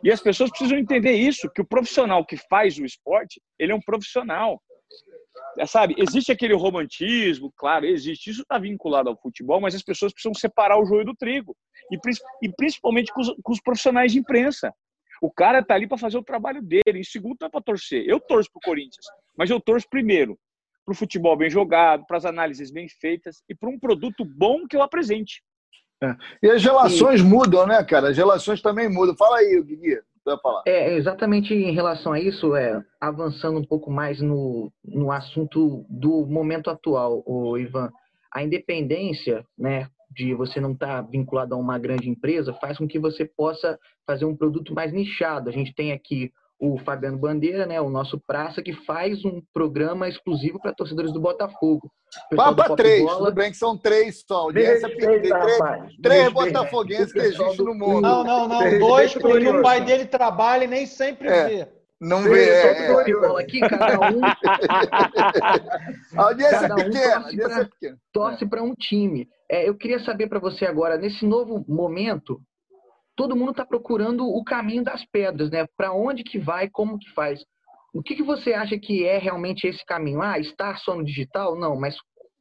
[0.03, 3.75] E as pessoas precisam entender isso, que o profissional que faz o esporte, ele é
[3.75, 4.61] um profissional.
[5.59, 10.13] É, sabe, existe aquele romantismo, claro, existe, isso está vinculado ao futebol, mas as pessoas
[10.13, 11.57] precisam separar o joio do trigo.
[11.91, 11.99] E,
[12.43, 14.73] e principalmente com os, com os profissionais de imprensa.
[15.21, 16.99] O cara está ali para fazer o trabalho dele.
[16.99, 18.05] Em segundo, é para torcer.
[18.09, 20.37] Eu torço para o Corinthians, mas eu torço primeiro
[20.85, 24.67] para o futebol bem jogado, para as análises bem feitas e para um produto bom
[24.67, 25.41] que eu apresente.
[26.03, 26.17] É.
[26.43, 27.25] E as relações e...
[27.25, 28.09] mudam, né, cara?
[28.11, 29.17] As relações também mudam.
[29.17, 29.99] Fala aí, Guigui.
[30.41, 30.63] Falar.
[30.67, 36.25] É, exatamente em relação a isso, é, avançando um pouco mais no, no assunto do
[36.25, 37.91] momento atual, o Ivan,
[38.33, 42.87] a independência, né, de você não estar tá vinculado a uma grande empresa faz com
[42.87, 45.49] que você possa fazer um produto mais nichado.
[45.49, 46.33] A gente tem aqui
[46.63, 51.21] o Fabiano Bandeira, né, o nosso praça, que faz um programa exclusivo para torcedores do
[51.21, 51.91] Botafogo.
[52.37, 53.19] Papa três, Bola...
[53.19, 54.43] tudo bem que são três só.
[54.43, 55.59] Audiência três, três,
[56.01, 58.03] três botafoguenses que existem no mundo.
[58.03, 61.49] Não, não, não, dois, porque o pai dele trabalha e nem sempre é.
[61.49, 61.69] vê.
[62.01, 62.49] Não vê.
[62.49, 63.41] É, é.
[63.41, 64.25] Aqui, cada um.
[64.25, 67.99] a audiência cada um pequena.
[68.13, 69.29] Torce para um time.
[69.51, 72.41] É, eu queria saber para você agora, nesse novo momento,
[73.17, 75.67] todo mundo está procurando o caminho das pedras, né?
[75.77, 77.45] Para onde que vai, como que faz.
[77.93, 80.23] O que, que você acha que é realmente esse caminho?
[80.23, 81.59] Ah, estar só no digital?
[81.59, 81.97] Não, mas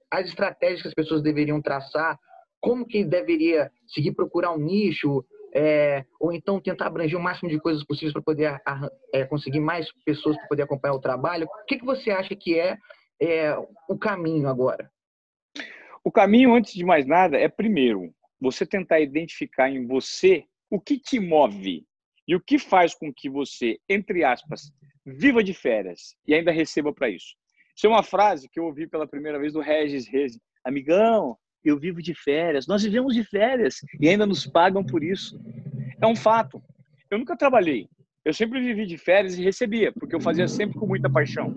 [0.09, 2.17] as estratégias que as pessoas deveriam traçar,
[2.59, 7.59] como que deveria seguir procurar um nicho, é, ou então tentar abranger o máximo de
[7.59, 8.61] coisas possíveis para poder
[9.13, 11.47] é, conseguir mais pessoas para poder acompanhar o trabalho.
[11.47, 12.77] O que, que você acha que é,
[13.21, 13.55] é
[13.89, 14.89] o caminho agora?
[16.03, 20.97] O caminho, antes de mais nada, é primeiro você tentar identificar em você o que
[20.97, 21.85] te move
[22.27, 24.71] e o que faz com que você, entre aspas,
[25.05, 27.35] viva de férias e ainda receba para isso.
[27.75, 30.39] Isso é uma frase que eu ouvi pela primeira vez do Regis Reis.
[30.63, 32.67] Amigão, eu vivo de férias.
[32.67, 35.39] Nós vivemos de férias e ainda nos pagam por isso.
[36.01, 36.63] É um fato.
[37.09, 37.89] Eu nunca trabalhei.
[38.23, 41.53] Eu sempre vivi de férias e recebia, porque eu fazia sempre com muita paixão.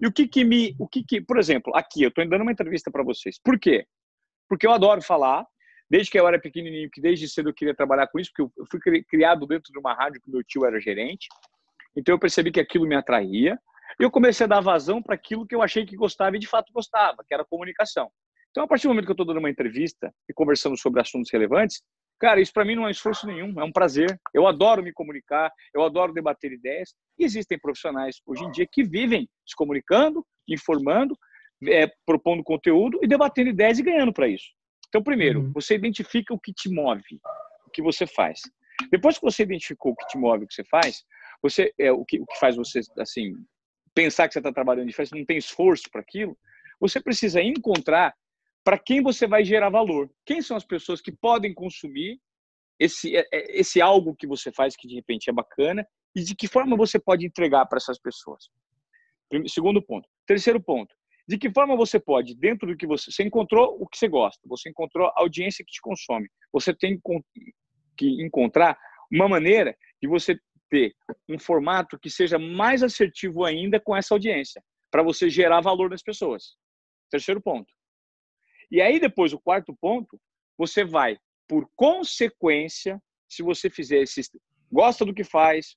[0.00, 2.52] E o que que me, o que que, por exemplo, aqui eu estou dando uma
[2.52, 3.38] entrevista para vocês.
[3.42, 3.86] Por quê?
[4.48, 5.46] Porque eu adoro falar.
[5.92, 8.66] Desde que eu era pequenininho, que desde cedo eu queria trabalhar com isso, porque eu
[8.70, 11.28] fui criado dentro de uma rádio que meu tio era gerente.
[11.94, 13.58] Então eu percebi que aquilo me atraía.
[14.00, 16.46] E eu comecei a dar vazão para aquilo que eu achei que gostava e de
[16.46, 18.10] fato gostava, que era comunicação.
[18.50, 21.30] Então, a partir do momento que eu estou dando uma entrevista e conversando sobre assuntos
[21.30, 21.82] relevantes,
[22.18, 24.16] Cara, isso para mim não é esforço nenhum, é um prazer.
[24.32, 26.94] Eu adoro me comunicar, eu adoro debater ideias.
[27.18, 31.18] E existem profissionais hoje em dia que vivem se comunicando, informando,
[31.66, 34.52] é, propondo conteúdo e debatendo ideias e ganhando para isso.
[34.92, 35.52] Então, primeiro, uhum.
[35.52, 37.18] você identifica o que te move,
[37.66, 38.42] o que você faz.
[38.90, 41.02] Depois que você identificou o que te move, o que você faz,
[41.42, 43.32] você é o que, o que faz você assim
[43.94, 46.36] pensar que você está trabalhando de festa, não tem esforço para aquilo.
[46.78, 48.14] Você precisa encontrar
[48.62, 50.10] para quem você vai gerar valor.
[50.26, 52.20] Quem são as pessoas que podem consumir
[52.78, 56.34] esse, é, é, esse algo que você faz que de repente é bacana e de
[56.34, 58.50] que forma você pode entregar para essas pessoas.
[59.48, 60.06] Segundo ponto.
[60.26, 60.94] Terceiro ponto.
[61.28, 63.10] De que forma você pode, dentro do que você.
[63.10, 66.28] Você encontrou o que você gosta, você encontrou a audiência que te consome.
[66.52, 67.00] Você tem
[67.96, 68.76] que encontrar
[69.10, 70.94] uma maneira de você ter
[71.28, 76.02] um formato que seja mais assertivo ainda com essa audiência, para você gerar valor nas
[76.02, 76.56] pessoas.
[77.10, 77.70] Terceiro ponto.
[78.70, 80.18] E aí, depois, o quarto ponto,
[80.56, 84.22] você vai, por consequência, se você fizer esse.
[84.70, 85.76] gosta do que faz,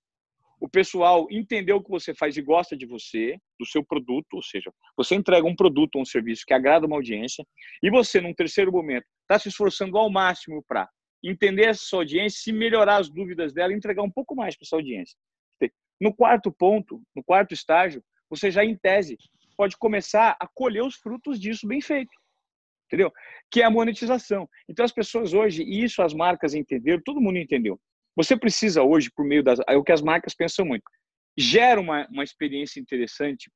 [0.65, 4.41] o pessoal entendeu o que você faz e gosta de você, do seu produto, ou
[4.41, 7.45] seja, você entrega um produto ou um serviço que agrada uma audiência,
[7.83, 10.89] e você, num terceiro momento, está se esforçando ao máximo para
[11.23, 14.75] entender essa audiência, e melhorar as dúvidas dela e entregar um pouco mais para essa
[14.75, 15.15] audiência.
[16.01, 19.17] No quarto ponto, no quarto estágio, você já, em tese,
[19.55, 22.11] pode começar a colher os frutos disso bem feito
[22.87, 23.11] entendeu?
[23.49, 24.47] Que é a monetização.
[24.69, 27.79] Então as pessoas hoje, e isso as marcas entenderam, todo mundo entendeu.
[28.15, 29.59] Você precisa hoje, por meio das.
[29.67, 30.83] É o que as marcas pensam muito.
[31.37, 33.51] Gera uma, uma experiência interessante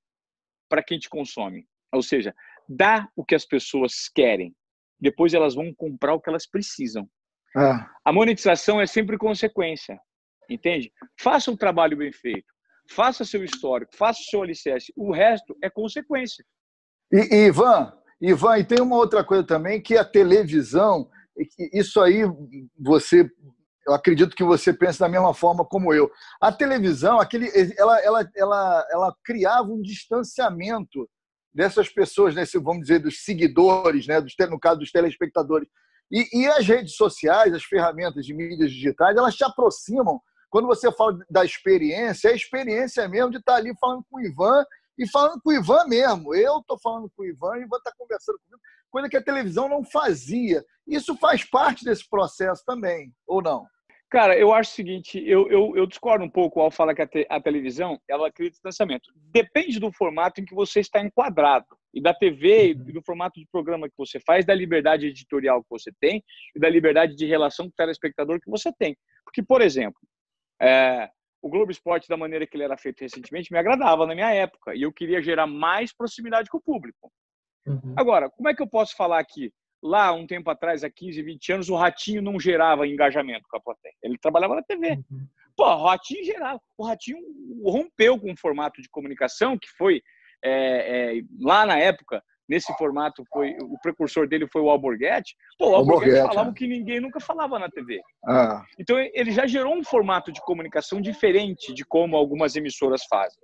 [0.70, 1.66] para quem te consome.
[1.94, 2.34] Ou seja,
[2.68, 4.54] dá o que as pessoas querem.
[5.00, 7.10] Depois elas vão comprar o que elas precisam.
[7.56, 7.90] Ah.
[8.06, 10.00] A monetização é sempre consequência,
[10.50, 10.92] entende?
[11.20, 12.46] Faça um trabalho bem feito,
[12.92, 14.94] faça seu histórico, faça o seu alicerce.
[14.96, 16.46] O resto é consequência.
[17.12, 17.92] E, e Ivan,
[18.22, 21.10] Ivan, e tem uma outra coisa também que a televisão,
[21.74, 22.22] isso aí
[22.78, 23.28] você
[23.90, 26.12] eu acredito que você pensa da mesma forma como eu.
[26.40, 31.10] A televisão, aquele, ela, ela, ela, ela criava um distanciamento
[31.52, 35.68] dessas pessoas, né, vamos dizer, dos seguidores, né, dos, no caso dos telespectadores.
[36.12, 40.22] E, e as redes sociais, as ferramentas de mídias digitais, elas te aproximam.
[40.52, 44.22] Quando você fala da experiência, é a experiência mesmo de estar ali falando com o
[44.22, 44.64] Ivan
[45.00, 46.36] e falando com o Ivan mesmo.
[46.36, 49.24] Eu estou falando com o Ivan e o Ivan está conversando comigo, coisa que a
[49.24, 50.64] televisão não fazia.
[50.88, 53.66] Isso faz parte desse processo também, ou não?
[54.10, 57.08] Cara, eu acho o seguinte, eu, eu, eu discordo um pouco ao falar que a,
[57.08, 59.12] te, a, televisão ela cria distanciamento.
[59.16, 61.68] Depende do formato em que você está enquadrado.
[61.94, 62.90] E da TV, uhum.
[62.90, 66.24] e do formato de programa que você faz, da liberdade editorial que você tem
[66.56, 68.98] e da liberdade de relação com o telespectador que você tem.
[69.24, 70.00] Porque, por exemplo,
[70.60, 71.08] é,
[71.42, 74.74] o Globo Esporte, da maneira que ele era feito recentemente, me agradava na minha época.
[74.76, 77.12] E eu queria gerar mais proximidade com o público.
[77.68, 77.94] Uhum.
[77.96, 79.52] Agora, como é que eu posso falar aqui?
[79.82, 83.62] Lá, um tempo atrás, há 15, 20 anos, o Ratinho não gerava engajamento com a
[83.62, 83.96] plateia.
[84.04, 85.00] Ele trabalhava na TV.
[85.10, 85.28] Uhum.
[85.56, 86.62] Pô, o Ratinho gerava.
[86.78, 87.20] O Ratinho
[87.64, 90.02] rompeu com um formato de comunicação que foi,
[90.44, 95.36] é, é, lá na época, nesse formato, foi o precursor dele foi o Alborguete.
[95.58, 96.56] Pô, o Alborguete falava o é.
[96.56, 98.02] que ninguém nunca falava na TV.
[98.26, 98.66] Ah.
[98.78, 103.40] Então, ele já gerou um formato de comunicação diferente de como algumas emissoras fazem.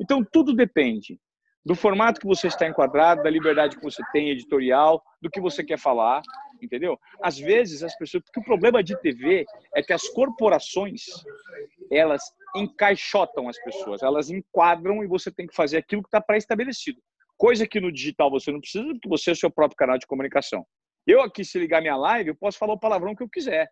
[0.00, 1.18] Então, tudo depende
[1.64, 5.62] do formato que você está enquadrado, da liberdade que você tem editorial, do que você
[5.62, 6.22] quer falar,
[6.60, 6.98] entendeu?
[7.22, 11.02] Às vezes as pessoas, porque o problema de TV é que as corporações
[11.90, 12.22] elas
[12.56, 17.00] encaixotam as pessoas, elas enquadram e você tem que fazer aquilo que está pré-estabelecido.
[17.36, 20.06] Coisa que no digital você não precisa, porque você é o seu próprio canal de
[20.06, 20.64] comunicação.
[21.06, 23.68] Eu aqui, se ligar minha live, eu posso falar o palavrão que eu quiser.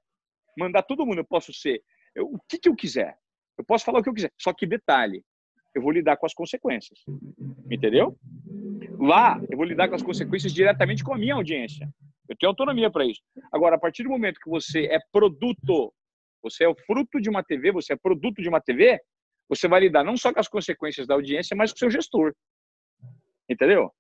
[0.59, 1.81] Mandar todo mundo, eu posso ser
[2.14, 3.16] eu, o que, que eu quiser.
[3.57, 4.33] Eu posso falar o que eu quiser.
[4.38, 5.22] Só que detalhe,
[5.74, 6.98] eu vou lidar com as consequências.
[7.70, 8.16] Entendeu?
[8.98, 11.88] Lá, eu vou lidar com as consequências diretamente com a minha audiência.
[12.28, 13.20] Eu tenho autonomia para isso.
[13.52, 15.92] Agora, a partir do momento que você é produto,
[16.42, 19.00] você é o fruto de uma TV, você é produto de uma TV,
[19.48, 22.33] você vai lidar não só com as consequências da audiência, mas com o seu gestor.
[23.48, 23.90] Entendeu?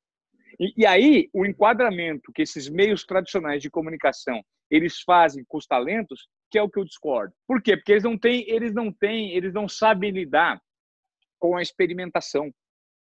[0.60, 5.66] E, e, aí, o enquadramento que esses meios tradicionais de comunicação eles fazem com os
[5.66, 7.34] talentos, que é o que eu discordo.
[7.46, 7.76] Por quê?
[7.76, 10.60] Porque eles não têm, eles não têm, eles não sabem lidar
[11.40, 12.52] com a experimentação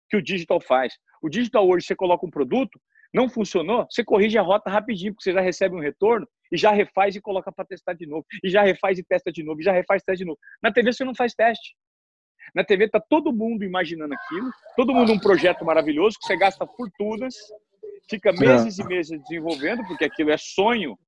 [0.08, 0.94] que o digital faz.
[1.20, 2.80] O digital hoje, você coloca um produto,
[3.12, 6.70] não funcionou, você corrige a rota rapidinho, porque você já recebe um retorno e já
[6.70, 8.24] refaz e coloca para testar de novo.
[8.42, 10.38] E já refaz e testa de novo, e já refaz e testa de novo.
[10.62, 11.74] Na TV você não faz teste.
[12.54, 16.66] Na TV está todo mundo imaginando aquilo, todo mundo um projeto maravilhoso, que você gasta
[16.66, 17.34] fortunas,
[18.08, 20.98] fica meses e meses desenvolvendo, porque aquilo é sonho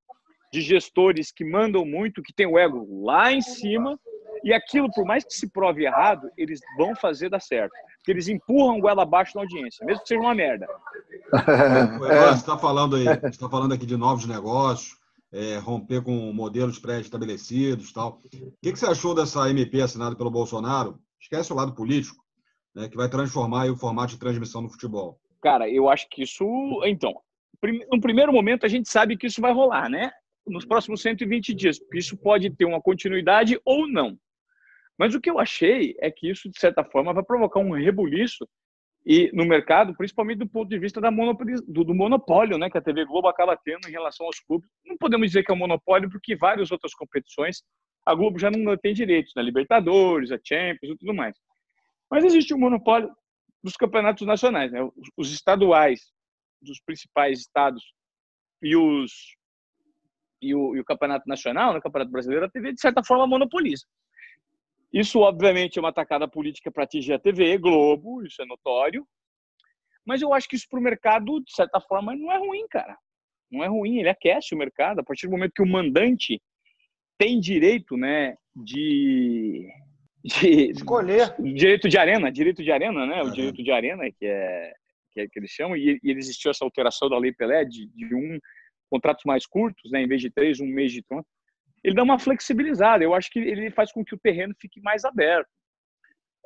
[0.53, 3.99] de gestores que mandam muito, que tem o ego lá em cima,
[4.45, 7.73] e aquilo, por mais que se prove errado, eles vão fazer dar certo.
[7.97, 10.67] Porque eles empurram goela abaixo na audiência, mesmo que seja uma merda.
[11.33, 14.97] É, você está falando aí, está falando aqui de novos negócios,
[15.33, 18.21] é, romper com modelos pré-estabelecidos tal.
[18.25, 20.99] O que, que, você achou dessa MP assinada pelo Bolsonaro?
[21.21, 22.25] Esquece o lado político,
[22.75, 25.21] né, que vai transformar o formato de transmissão no futebol.
[25.43, 26.45] Cara, eu acho que isso.
[26.85, 27.15] Então,
[27.91, 30.11] no primeiro momento a gente sabe que isso vai rolar, né?
[30.47, 34.19] Nos próximos 120 dias, porque isso pode ter uma continuidade ou não.
[35.01, 38.47] Mas o que eu achei é que isso, de certa forma, vai provocar um rebuliço
[39.07, 42.83] e no mercado, principalmente do ponto de vista da do, do, monopólio né, que a
[42.83, 44.69] TV Globo acaba tendo em relação aos clubes.
[44.85, 47.63] Não podemos dizer que é um monopólio, porque várias outras competições
[48.05, 51.35] a Globo já não tem direitos, na né, Libertadores, a Champions e tudo mais.
[52.11, 53.11] Mas existe um monopólio
[53.65, 54.83] dos campeonatos nacionais, né?
[54.83, 56.13] os, os estaduais
[56.61, 57.83] dos principais estados
[58.63, 59.11] e os
[60.43, 63.27] e o, e o campeonato nacional, né, o campeonato brasileiro, a TV de certa forma
[63.27, 63.87] monopoliza.
[64.93, 69.07] Isso, obviamente, é uma atacada política para atingir a TV, Globo, isso é notório.
[70.05, 72.97] Mas eu acho que isso para o mercado, de certa forma, não é ruim, cara.
[73.51, 75.01] Não é ruim, ele aquece o mercado.
[75.01, 76.41] A partir do momento que o mandante
[77.19, 79.69] tem direito, né, de,
[80.25, 84.73] de escolher direito de arena, direito de arena, né, o direito de arena que é
[85.13, 88.15] que, é, que eles chamam e, e existiu essa alteração da lei Pelé de, de
[88.15, 88.39] um
[88.89, 91.29] contratos mais curtos, né, em vez de três, um mês de tronco
[91.83, 93.03] ele dá uma flexibilizada.
[93.03, 95.49] Eu acho que ele faz com que o terreno fique mais aberto.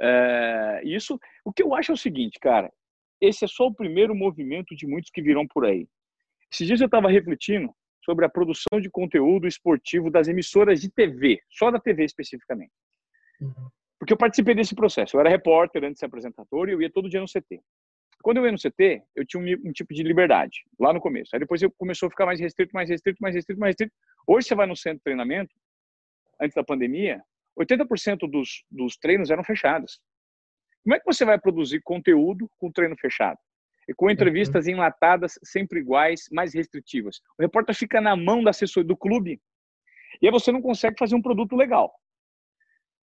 [0.00, 2.72] É, isso, o que eu acho é o seguinte, cara.
[3.20, 5.86] Esse é só o primeiro movimento de muitos que virão por aí.
[6.52, 7.72] Esses dias eu estava refletindo
[8.04, 12.72] sobre a produção de conteúdo esportivo das emissoras de TV, só da TV especificamente.
[13.40, 13.68] Uhum.
[13.98, 15.16] Porque eu participei desse processo.
[15.16, 17.60] Eu era repórter antes de ser apresentador e eu ia todo dia no CT.
[18.24, 21.28] Quando eu ia no CT, eu tinha um, um, tipo de liberdade, lá no começo.
[21.34, 23.92] Aí depois eu começou a ficar mais restrito, mais restrito, mais restrito, mais restrito.
[24.26, 25.54] Hoje você vai no centro de treinamento,
[26.40, 27.22] antes da pandemia,
[27.60, 30.00] 80% dos, dos treinos eram fechados.
[30.82, 33.38] Como é que você vai produzir conteúdo com treino fechado?
[33.86, 37.20] E com entrevistas enlatadas, sempre iguais, mais restritivas.
[37.38, 39.38] O repórter fica na mão da assessoria do clube
[40.22, 41.92] e aí você não consegue fazer um produto legal.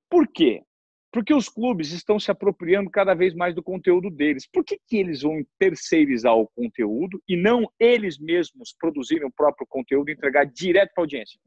[0.09, 0.63] Por quê?
[1.11, 4.47] Porque os clubes estão se apropriando cada vez mais do conteúdo deles.
[4.47, 9.67] Por que, que eles vão terceirizar o conteúdo e não eles mesmos produzirem o próprio
[9.67, 11.37] conteúdo e entregar direto para a audiência?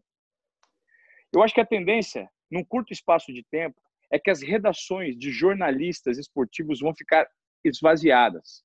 [1.32, 3.80] Eu acho que a tendência, num curto espaço de tempo,
[4.12, 7.26] é que as redações de jornalistas esportivos vão ficar
[7.64, 8.62] esvaziadas.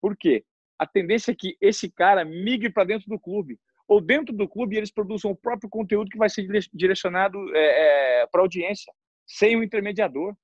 [0.00, 0.44] Por quê?
[0.78, 3.60] A tendência é que esse cara migre para dentro do clube.
[3.86, 8.26] Ou dentro do clube eles produzam o próprio conteúdo que vai ser direcionado é, é,
[8.28, 8.90] para a audiência
[9.30, 10.34] sem o intermediador.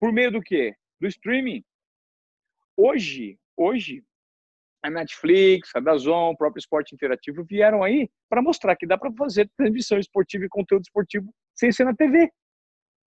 [0.00, 0.74] Por meio do quê?
[1.00, 1.64] Do streaming.
[2.76, 4.04] Hoje, hoje,
[4.82, 9.12] a Netflix, a Dazon, o próprio esporte interativo vieram aí para mostrar que dá para
[9.12, 12.30] fazer transmissão esportiva e conteúdo esportivo sem ser na TV.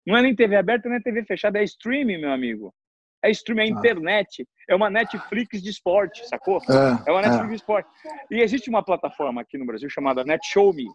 [0.06, 2.74] Não é nem TV aberta, nem TV fechada, é streaming, meu amigo.
[3.22, 3.78] É streaming, é ah.
[3.78, 4.48] internet.
[4.68, 6.58] É uma Netflix de esporte, sacou?
[6.58, 7.48] É, é uma Netflix é.
[7.48, 7.90] de esporte.
[8.30, 10.86] E existe uma plataforma aqui no Brasil chamada NetShowMe,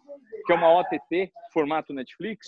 [0.46, 2.46] que é uma OTT, formato Netflix,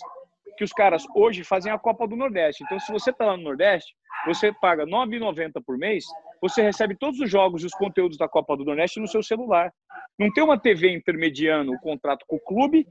[0.56, 2.64] que os caras hoje fazem a Copa do Nordeste.
[2.64, 3.94] Então, se você está lá no Nordeste,
[4.26, 6.04] você paga R$ 9,90 por mês,
[6.40, 9.72] você recebe todos os jogos e os conteúdos da Copa do Nordeste no seu celular.
[10.18, 12.86] Não tem uma TV intermediando o contrato com o clube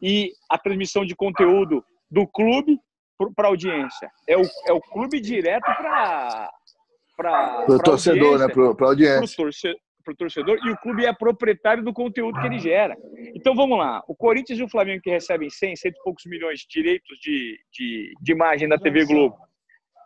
[0.00, 2.78] e a transmissão de conteúdo do clube
[3.36, 4.10] para audiência.
[4.28, 6.50] É o, é o clube direto para
[7.16, 8.48] para o torcedor, né?
[8.48, 9.44] Para a audiência
[10.02, 12.96] para o torcedor e o clube é proprietário do conteúdo que ele gera.
[13.34, 16.60] Então vamos lá, o Corinthians e o Flamengo que recebem 100, 100 e poucos milhões
[16.60, 19.36] de direitos de, de, de imagem da TV Globo,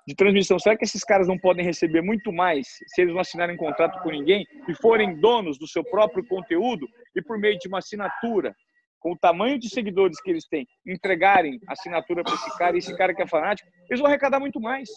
[0.06, 3.56] de transmissão, será que esses caras não podem receber muito mais se eles não assinarem
[3.56, 7.78] contrato com ninguém e forem donos do seu próprio conteúdo e por meio de uma
[7.78, 8.54] assinatura,
[9.00, 12.96] com o tamanho de seguidores que eles têm, entregarem assinatura para esse cara e esse
[12.96, 14.88] cara que é fanático, eles vão arrecadar muito mais.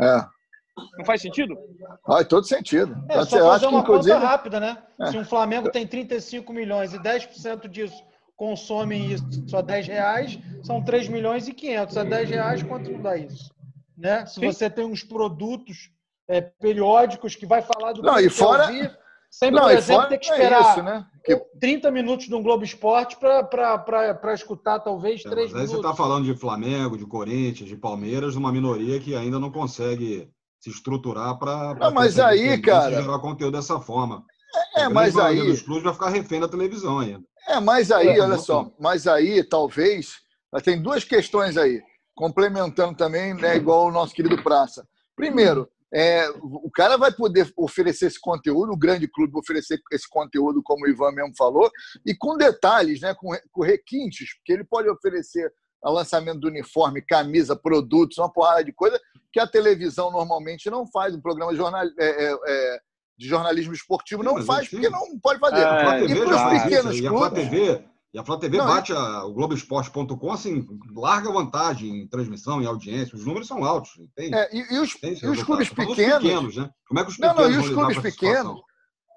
[0.00, 0.35] É.
[0.98, 1.56] Não faz sentido?
[2.06, 2.96] Faz todo sentido.
[3.08, 4.14] É, só eu fazer uma que, inclusive...
[4.14, 4.82] conta rápida, né?
[5.00, 5.06] É.
[5.10, 8.02] Se um Flamengo tem 35 milhões e 10% disso
[8.36, 11.96] consomem isso a 10 reais, são 3 milhões e 500.
[11.96, 13.50] A 10 reais, quanto não dá isso?
[13.96, 14.26] Né?
[14.26, 14.52] Se Sim.
[14.52, 15.90] você tem uns produtos
[16.28, 18.66] é, periódicos que vai falar do não, que e fora...
[18.66, 18.94] Ouvir,
[19.30, 21.06] sem, por não, exemplo, ter que esperar é isso, né?
[21.24, 21.36] que...
[21.58, 25.60] 30 minutos de um Globo Esporte para escutar talvez é, 3 minutos.
[25.60, 29.50] Aí você está falando de Flamengo, de Corinthians, de Palmeiras, uma minoria que ainda não
[29.50, 30.30] consegue
[30.66, 31.90] se estruturar para.
[31.92, 33.00] Mas aí, cara.
[33.00, 34.24] gerar conteúdo dessa forma.
[34.76, 35.40] É, é mas aí.
[35.40, 37.24] Os clubes vai ficar refém da televisão ainda.
[37.48, 40.24] É, mas aí, é, olha só, mas aí talvez.
[40.64, 41.82] Tem duas questões aí,
[42.14, 44.88] complementando também, né, igual o nosso querido Praça.
[45.14, 50.62] Primeiro, é, o cara vai poder oferecer esse conteúdo, o grande clube oferecer esse conteúdo,
[50.62, 51.70] como o Ivan mesmo falou,
[52.06, 55.52] e com detalhes, né, com, com requintes, porque ele pode oferecer
[55.84, 58.98] o lançamento do uniforme, camisa, produtos, uma porrada de coisa
[59.36, 61.14] que a televisão normalmente não faz.
[61.14, 62.78] Um programa jornal, é, é, é
[63.18, 65.60] de jornalismo esportivo não Sim, faz, porque não pode fazer.
[65.60, 67.02] É, e para os pequenos clubes...
[67.02, 67.84] E a Flá TV,
[68.14, 72.66] e a Flá TV não, bate a, o Globoesporte.com, assim, larga vantagem em transmissão, em
[72.66, 73.14] audiência.
[73.14, 73.90] Os números são altos.
[74.14, 76.22] Tem, é, e, e, os, e os clubes pequenos...
[76.22, 76.70] pequenos né?
[76.88, 78.60] Como é que os pequenos não, não, e os clubes pequenos...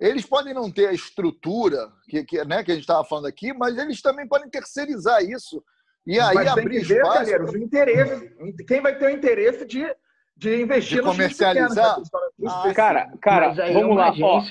[0.01, 3.53] Eles podem não ter a estrutura que, que, né, que a gente estava falando aqui,
[3.53, 5.63] mas eles também podem terceirizar isso
[6.05, 7.31] e aí Mas abrir ver, espaço...
[7.31, 8.35] Galera, o interesse,
[8.67, 9.85] quem vai ter o interesse de,
[10.39, 11.97] de investir de comercializar?
[12.47, 14.13] Ah, cara, cara, vamos é lá.
[14.21, 14.41] Ó,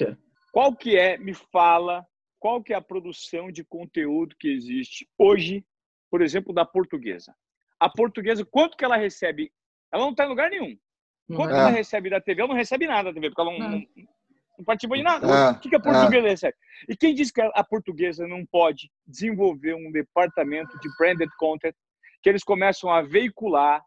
[0.53, 2.07] qual que é, me fala,
[2.39, 5.64] qual que é a produção de conteúdo que existe hoje,
[6.11, 7.34] por exemplo, da portuguesa?
[7.80, 9.51] A portuguesa, quanto que ela recebe?
[9.91, 10.76] Ela não está em lugar nenhum.
[11.34, 11.59] Quanto é.
[11.59, 12.43] ela recebe da TV?
[12.43, 13.82] Ela não recebe nada da TV, porque ela não, não,
[14.59, 15.26] não participa de nada.
[15.26, 16.30] É, o que, que a portuguesa é.
[16.30, 16.57] recebe?
[16.86, 21.74] E quem diz que a portuguesa não pode desenvolver um departamento de branded content
[22.22, 23.82] que eles começam a veicular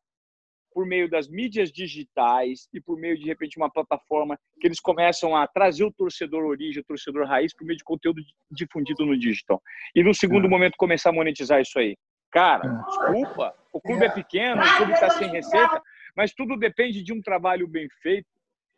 [0.74, 4.80] por meio das mídias digitais e por meio de, de repente, uma plataforma que eles
[4.80, 9.18] começam a trazer o torcedor origem, o torcedor raiz, por meio de conteúdo difundido no
[9.18, 9.62] digital.
[9.96, 10.50] E no segundo é.
[10.50, 11.96] momento começar a monetizar isso aí.
[12.32, 12.90] Cara, é.
[12.90, 15.82] desculpa, o clube é pequeno, o clube está sem receita,
[16.16, 18.28] mas tudo depende de um trabalho bem feito,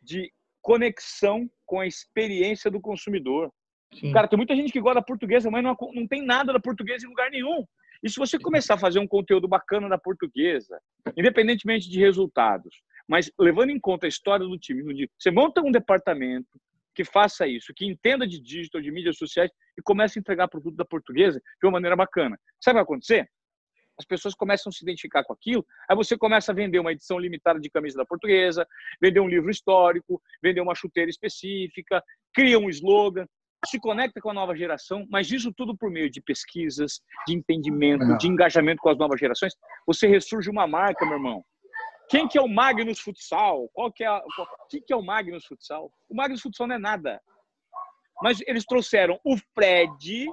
[0.02, 0.30] de
[0.60, 3.50] conexão com a experiência do consumidor.
[3.92, 4.12] Sim.
[4.12, 7.06] Cara, tem muita gente que gosta da portuguesa, mas não, não tem nada da portuguesa
[7.06, 7.64] em lugar nenhum.
[8.04, 10.78] E se você começar a fazer um conteúdo bacana da portuguesa,
[11.16, 16.60] independentemente de resultados, mas levando em conta a história do time, você monta um departamento
[16.94, 20.76] que faça isso, que entenda de digital, de mídias sociais e comece a entregar produto
[20.76, 22.38] da portuguesa de uma maneira bacana.
[22.62, 23.26] Sabe o que vai acontecer?
[23.98, 27.18] As pessoas começam a se identificar com aquilo, aí você começa a vender uma edição
[27.18, 28.66] limitada de camisa da portuguesa,
[29.00, 32.02] vender um livro histórico, vender uma chuteira específica,
[32.34, 33.26] cria um slogan,
[33.64, 38.16] se conecta com a nova geração, mas isso tudo por meio de pesquisas, de entendimento,
[38.18, 39.54] de engajamento com as novas gerações.
[39.86, 41.44] Você ressurge uma marca, meu irmão.
[42.08, 43.68] Quem que é o Magnus Futsal?
[43.72, 45.90] Qual que é, a, qual, que, que é o Magnus Futsal?
[46.08, 47.20] O Magnus Futsal não é nada.
[48.22, 50.26] Mas eles trouxeram o Fred,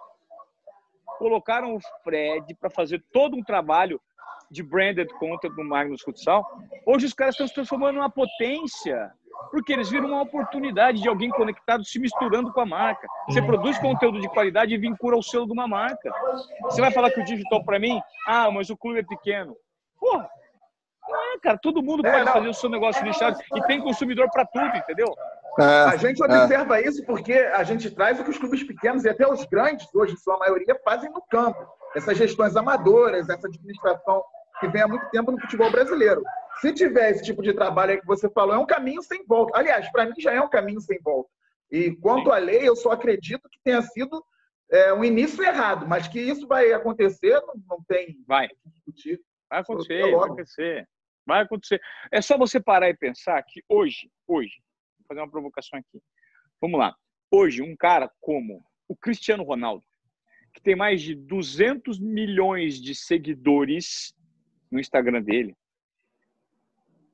[1.17, 3.99] colocaram o Fred para fazer todo um trabalho
[4.51, 6.45] de branded content no Magnus Futsal.
[6.85, 9.11] Hoje os caras estão se transformando numa potência,
[9.49, 13.07] porque eles viram uma oportunidade de alguém conectado se misturando com a marca.
[13.27, 16.11] Você produz conteúdo de qualidade e vincula o selo de uma marca.
[16.63, 19.55] Você vai falar que o digital para mim, ah, mas o clube é pequeno.
[19.99, 20.29] Porra,
[21.07, 22.33] não é, cara, todo mundo é, pode não.
[22.33, 25.13] fazer o seu negócio nichado e tem consumidor para tudo, entendeu?
[25.59, 26.87] É, a gente observa é.
[26.87, 30.13] isso porque a gente traz o que os clubes pequenos e até os grandes, hoje,
[30.13, 31.67] em sua maioria, fazem no campo.
[31.93, 34.23] Essas gestões amadoras, essa administração
[34.61, 36.23] que vem há muito tempo no futebol brasileiro.
[36.61, 39.57] Se tiver esse tipo de trabalho aí que você falou, é um caminho sem volta.
[39.57, 41.29] Aliás, para mim já é um caminho sem volta.
[41.71, 44.23] E quanto à lei, eu só acredito que tenha sido
[44.71, 48.47] é, um início errado, mas que isso vai acontecer, não, não tem vai.
[48.47, 49.19] que discutir.
[49.49, 50.89] Vai acontecer, vai acontecer.
[51.25, 51.81] Vai acontecer.
[52.11, 54.53] É só você parar e pensar que hoje, hoje,
[54.99, 56.01] vou fazer uma provocação aqui.
[56.59, 56.95] Vamos lá.
[57.31, 59.83] Hoje, um cara como o Cristiano Ronaldo,
[60.53, 64.13] que tem mais de 200 milhões de seguidores
[64.71, 65.55] no Instagram dele,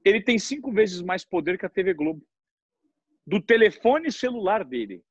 [0.05, 2.21] ele tem cinco vezes mais poder que a TV Globo.
[3.25, 5.03] Do telefone celular dele,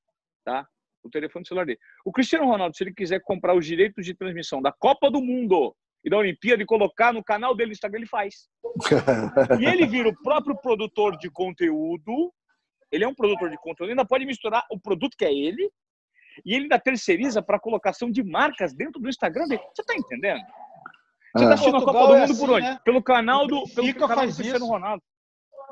[0.44, 0.66] tá?
[1.02, 1.78] O telefone celular dele.
[2.04, 5.76] O Cristiano Ronaldo, se ele quiser comprar os direitos de transmissão da Copa do Mundo
[6.02, 8.48] e da Olimpíada e colocar no canal dele no Instagram, ele faz.
[9.60, 12.32] e ele vira o próprio produtor de conteúdo.
[12.90, 15.68] Ele é um produtor de conteúdo, ele ainda pode misturar o produto que é ele
[16.44, 19.62] e ele ainda terceiriza para colocação de marcas dentro do Instagram dele.
[19.74, 20.42] Você está entendendo?
[21.36, 22.66] Você está assistindo a Copa do Mundo é assim, por onde?
[22.66, 22.78] Né?
[22.84, 24.66] Pelo canal do, pelo canal do Cristiano isso.
[24.66, 25.02] Ronaldo.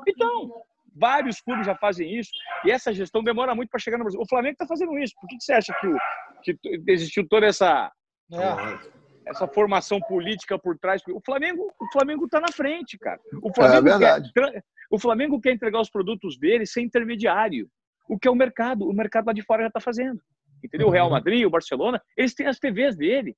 [0.07, 0.51] Então,
[0.95, 2.29] vários clubes já fazem isso
[2.63, 4.21] e essa gestão demora muito para chegar no Brasil.
[4.21, 5.13] O Flamengo está fazendo isso.
[5.19, 5.97] Por que, que você acha que, o,
[6.43, 6.57] que
[6.87, 7.91] existiu toda essa
[8.31, 8.95] é
[9.25, 11.01] essa formação política por trás.
[11.09, 13.19] O Flamengo, o Flamengo está na frente, cara.
[13.41, 17.67] O Flamengo, é quer, o Flamengo quer entregar os produtos dele sem intermediário.
[18.07, 18.87] O que é o mercado?
[18.87, 20.21] O mercado lá de fora já está fazendo.
[20.65, 20.87] Entendeu?
[20.87, 21.13] O Real uhum.
[21.13, 23.35] Madrid, o Barcelona, eles têm as TVs dele.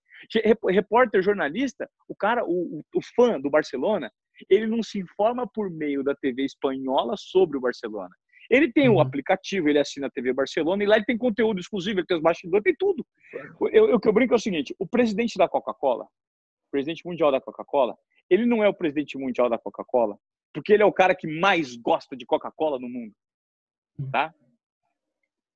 [0.70, 4.12] Repórter, jornalista, o cara, o, o fã do Barcelona,
[4.50, 8.14] ele não se informa por meio da TV espanhola sobre o Barcelona.
[8.50, 9.02] Ele tem o um uhum.
[9.02, 12.24] aplicativo, ele assina a TV Barcelona e lá ele tem conteúdo exclusivo, ele tem os
[12.24, 13.06] bastidores, tem tudo.
[13.72, 17.32] Eu, o que eu brinco é o seguinte: o presidente da Coca-Cola, o presidente mundial
[17.32, 17.96] da Coca-Cola,
[18.30, 20.18] ele não é o presidente mundial da Coca-Cola
[20.58, 23.14] porque ele é o cara que mais gosta de Coca-Cola no mundo,
[24.12, 24.34] tá?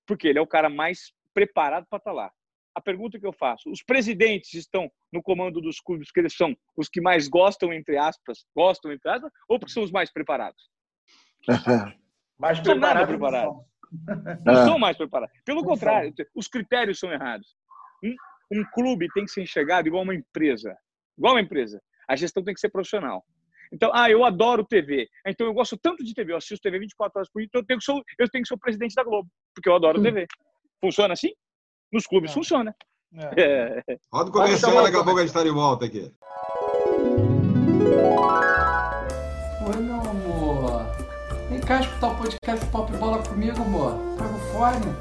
[0.06, 2.32] Porque ele é o cara mais preparado para estar tá lá.
[2.74, 6.56] A pergunta que eu faço: os presidentes estão no comando dos clubes que eles são
[6.76, 10.70] os que mais gostam entre aspas, gostam entre aspas, ou porque são os mais preparados?
[12.40, 13.08] Mais não preparados.
[13.08, 13.66] preparados.
[14.44, 15.36] Não são mais preparados.
[15.46, 17.56] Pelo contrário, os critérios são errados.
[18.04, 18.16] Um,
[18.52, 20.76] um clube tem que ser enxergado igual uma empresa.
[21.16, 21.80] Igual uma empresa.
[22.10, 23.24] A gestão tem que ser profissional.
[23.72, 25.08] Então, ah, eu adoro TV.
[25.26, 27.66] Então, eu gosto tanto de TV, eu assisto TV 24 horas por dia, então eu
[27.66, 30.26] tenho que ser, eu tenho que ser o presidente da Globo, porque eu adoro TV.
[30.84, 31.32] Funciona assim?
[31.92, 32.34] Nos clubes é.
[32.34, 32.76] funciona.
[33.36, 33.84] É.
[33.88, 33.98] É.
[34.12, 36.12] Roda o comercial, daqui a pouco a gente está de volta aqui.
[41.72, 43.98] cá escutar o podcast Pop Bola comigo, amor.
[44.18, 44.94] Pega o fone.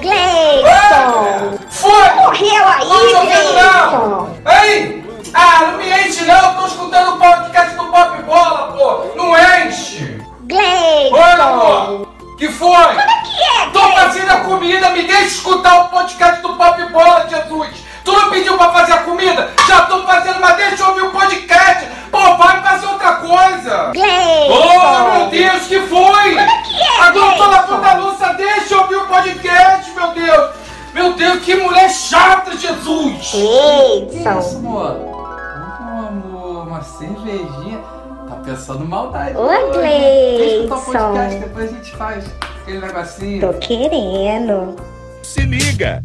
[0.00, 1.56] Gleison!
[1.68, 2.14] Foi!
[2.16, 4.26] Morreu aí, Gleison!
[4.64, 5.04] Ei!
[5.32, 6.68] Ah, não me enche não, tô
[38.70, 39.36] Tá pensando maldade.
[39.36, 40.38] Ô, Gleison.
[40.38, 43.40] Deixa eu o podcast, depois a gente faz aquele negocinho.
[43.40, 44.76] Tô querendo.
[45.22, 46.02] Se liga.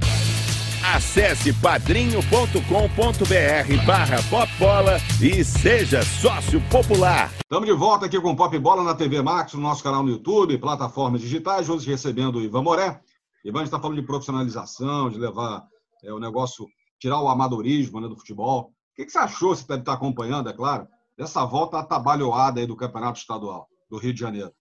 [0.96, 7.32] Acesse padrinho.com.br barra popbola e seja sócio popular.
[7.44, 10.10] Estamos de volta aqui com o Pop Bola na TV Max, no nosso canal no
[10.10, 13.00] YouTube, plataformas digitais, hoje recebendo o Ivan Moré.
[13.44, 15.64] Ivan está falando de profissionalização, de levar
[16.04, 16.68] é, o negócio,
[17.00, 18.72] tirar o amadorismo né, do futebol.
[18.92, 20.88] O que, que você achou, você deve estar acompanhando, é claro,
[21.18, 24.54] dessa volta atabalhoada aí do Campeonato Estadual do Rio de Janeiro?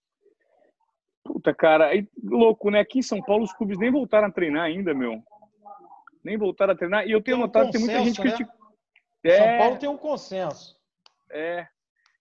[1.24, 2.80] Puta, cara, é louco, né?
[2.80, 5.22] Aqui em São Paulo os clubes nem voltaram a treinar ainda, meu.
[6.22, 7.06] Nem voltaram a treinar.
[7.06, 8.64] E eu tenho Tem um notado que tem muita gente consenso, criticando.
[9.26, 10.76] São Paulo tem um consenso.
[11.32, 11.66] É.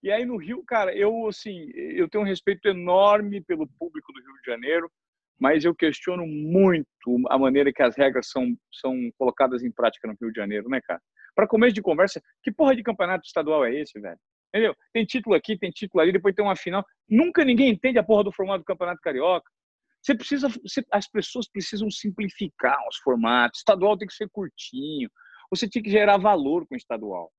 [0.02, 4.20] E aí no Rio, cara, eu assim, eu tenho um respeito enorme pelo público do
[4.20, 4.92] Rio de Janeiro,
[5.40, 6.88] mas eu questiono muito
[7.30, 10.80] a maneira que as regras são, são colocadas em prática no Rio de Janeiro, né,
[10.82, 11.02] cara?
[11.36, 14.18] Para começo de conversa, que porra de campeonato estadual é esse, velho?
[14.54, 14.76] Entendeu?
[14.94, 16.86] Tem título aqui, tem título ali, depois tem uma final.
[17.10, 19.50] Nunca ninguém entende a porra do formato do Campeonato Carioca.
[20.02, 23.60] Você precisa, você, as pessoas precisam simplificar os formatos.
[23.60, 25.10] Estadual tem que ser curtinho.
[25.50, 27.32] Você tem que gerar valor com o estadual.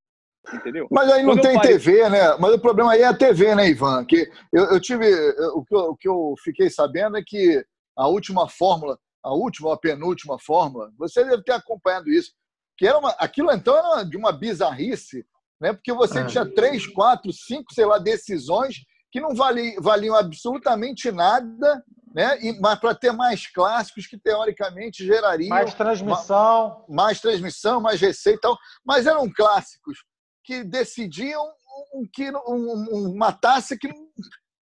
[0.52, 0.88] Entendeu?
[0.90, 2.36] Mas aí não Quando eu tem parei- TV, né?
[2.38, 4.04] Mas o problema aí é a TV, né, Ivan?
[4.04, 5.06] Que eu, eu tive.
[5.54, 7.64] O que eu, o que eu fiquei sabendo é que
[7.96, 12.32] a última fórmula, a última ou a penúltima fórmula, você deve ter acompanhado isso.
[12.76, 15.24] Que era uma, aquilo então era de uma bizarrice,
[15.60, 15.72] né?
[15.72, 16.26] Porque você Ah.
[16.26, 18.76] tinha três, quatro, cinco, sei lá, decisões
[19.12, 22.36] que não vali, valiam absolutamente nada, né?
[22.40, 26.84] E, mas para ter mais clássicos que teoricamente gerariam Mais transmissão.
[26.88, 29.98] ma- mais transmissão, mais receita, tal, mas eram clássicos
[30.44, 31.42] que decidiam
[31.94, 34.08] um, que, um, um- uma taça que, não-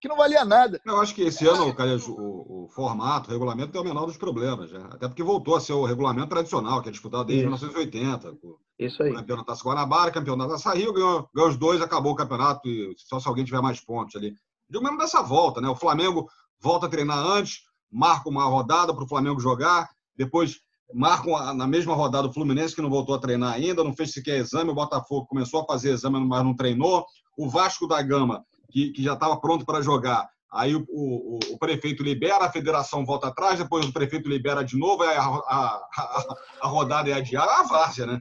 [0.03, 0.81] que não valia nada.
[0.85, 4.17] Eu acho que esse ano, Calheiros, o, o formato, o regulamento tem o menor dos
[4.17, 4.85] problemas, né?
[4.91, 7.65] Até porque voltou a ser o regulamento tradicional, que é disputado desde Isso.
[7.65, 8.33] 1980.
[8.43, 9.15] O Isso aí.
[9.15, 12.69] campeão da Taça Guanabara, campeão da Taça Rio, ganhou, ganhou os dois, acabou o campeonato,
[12.69, 14.35] e só se alguém tiver mais pontos ali.
[14.69, 15.69] Digo mesmo dessa volta, né?
[15.69, 16.29] O Flamengo
[16.61, 20.59] volta a treinar antes, marca uma rodada para o Flamengo jogar, depois
[20.93, 24.41] marcam na mesma rodada o Fluminense, que não voltou a treinar ainda, não fez sequer
[24.41, 27.07] exame, o Botafogo começou a fazer exame, mas não treinou,
[27.39, 31.59] o Vasco da Gama, que, que já estava pronto para jogar, aí o, o- o
[31.59, 35.87] prefeito libera, a federação volta atrás, depois o prefeito libera de novo, aí a, a-
[35.99, 38.21] a- a rodada é adiada, é a várzea, né?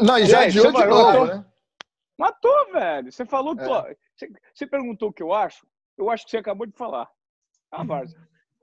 [0.00, 1.26] Não, e já É, adiou de novo, matou.
[1.26, 1.44] né?
[2.18, 3.10] Matou, velho.
[3.12, 3.54] Você falou.
[3.58, 3.66] É.
[3.68, 3.84] ó,
[4.14, 5.66] Você, você perguntou o que eu acho?
[5.98, 7.08] Eu acho que você acabou de falar.
[7.72, 8.18] É uma várzea.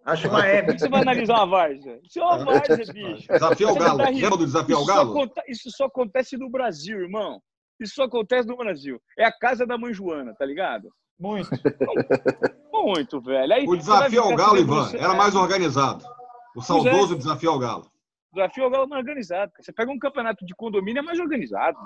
[0.06, 2.00] Acho uma que você vai analisar uma várzea?
[2.04, 3.28] Isso é uma várzea, bicho.
[3.28, 3.98] Desafio ao Você Galo.
[3.98, 4.10] tá.
[4.10, 5.12] Lembra do desafio ao só Galo?
[5.12, 7.42] aconte- Isso só acontece no Brasil, irmão.
[7.80, 9.02] Isso só acontece no Brasil.
[9.18, 10.90] É a casa da mãe Joana, tá ligado?
[11.20, 11.49] Muito.
[12.72, 13.53] Muito, velho.
[13.53, 16.03] Aí O você desafio ao Galo, Ivan, debruçando- era mais organizado.
[16.55, 17.86] O saudoso desafio ao Galo.
[18.34, 19.51] Desafio ao Galo não é organizado.
[19.59, 21.78] Você pega um campeonato de condomínio, é mais organizado.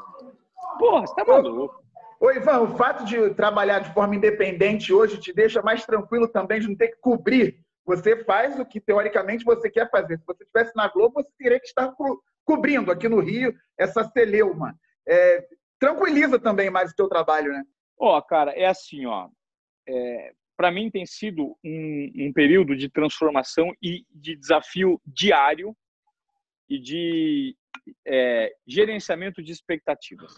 [0.78, 1.82] Porra, você tá maluco.
[2.20, 6.60] Ô, Ivan, o fato de trabalhar de forma independente hoje te deixa mais tranquilo também
[6.62, 7.60] de não ter que cobrir.
[7.86, 10.18] Você faz o que teoricamente você quer fazer.
[10.20, 14.04] Se você estivesse na Globo, você teria que estar co- cobrindo aqui no Rio essa
[14.06, 14.74] celeuma.
[15.08, 15.46] É,
[15.80, 17.64] tranquiliza também mais o teu trabalho, né?
[17.98, 19.30] Ó, cara, é assim, ó.
[19.88, 25.76] É, para mim tem sido um, um período de transformação e de desafio diário
[26.70, 27.56] e de
[28.06, 30.36] é, gerenciamento de expectativas.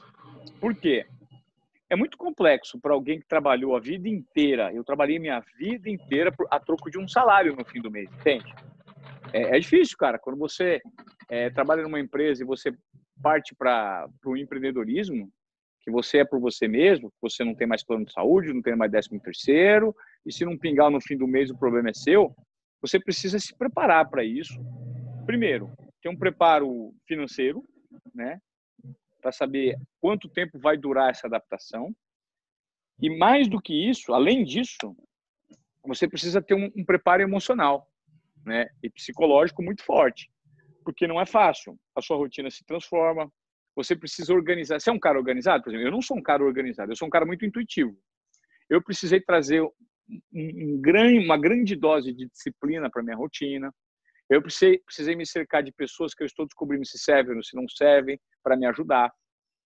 [0.60, 1.06] Por quê?
[1.89, 4.74] É muito complexo para alguém que trabalhou a vida inteira.
[4.74, 8.51] Eu trabalhei minha vida inteira a troco de um salário no fim do mês, entende?
[9.32, 10.18] É, é difícil, cara.
[10.18, 10.82] Quando você
[11.30, 12.76] é, trabalha numa empresa e você
[13.22, 15.32] parte para o empreendedorismo,
[15.86, 18.61] que você é por você mesmo, que você não tem mais plano de saúde, não
[18.61, 21.93] tem mais décimo terceiro, e se não pingar no fim do mês o problema é
[21.93, 22.36] seu,
[22.81, 24.59] você precisa se preparar para isso.
[25.27, 25.71] Primeiro,
[26.01, 27.63] ter um preparo financeiro,
[28.13, 28.39] né,
[29.21, 31.95] para saber quanto tempo vai durar essa adaptação.
[32.99, 34.95] E mais do que isso, além disso,
[35.83, 37.88] você precisa ter um, um preparo emocional,
[38.43, 40.31] né, e psicológico muito forte,
[40.83, 41.77] porque não é fácil.
[41.95, 43.31] A sua rotina se transforma,
[43.76, 44.80] você precisa organizar.
[44.80, 45.63] Você é um cara organizado?
[45.63, 47.95] Por exemplo, eu não sou um cara organizado, eu sou um cara muito intuitivo.
[48.69, 49.71] Eu precisei trazer um,
[50.34, 50.82] um
[51.23, 53.73] uma grande dose de disciplina para minha rotina.
[54.30, 57.55] Eu precisei, precisei me cercar de pessoas que eu estou descobrindo se servem ou se
[57.55, 59.11] não servem para me ajudar,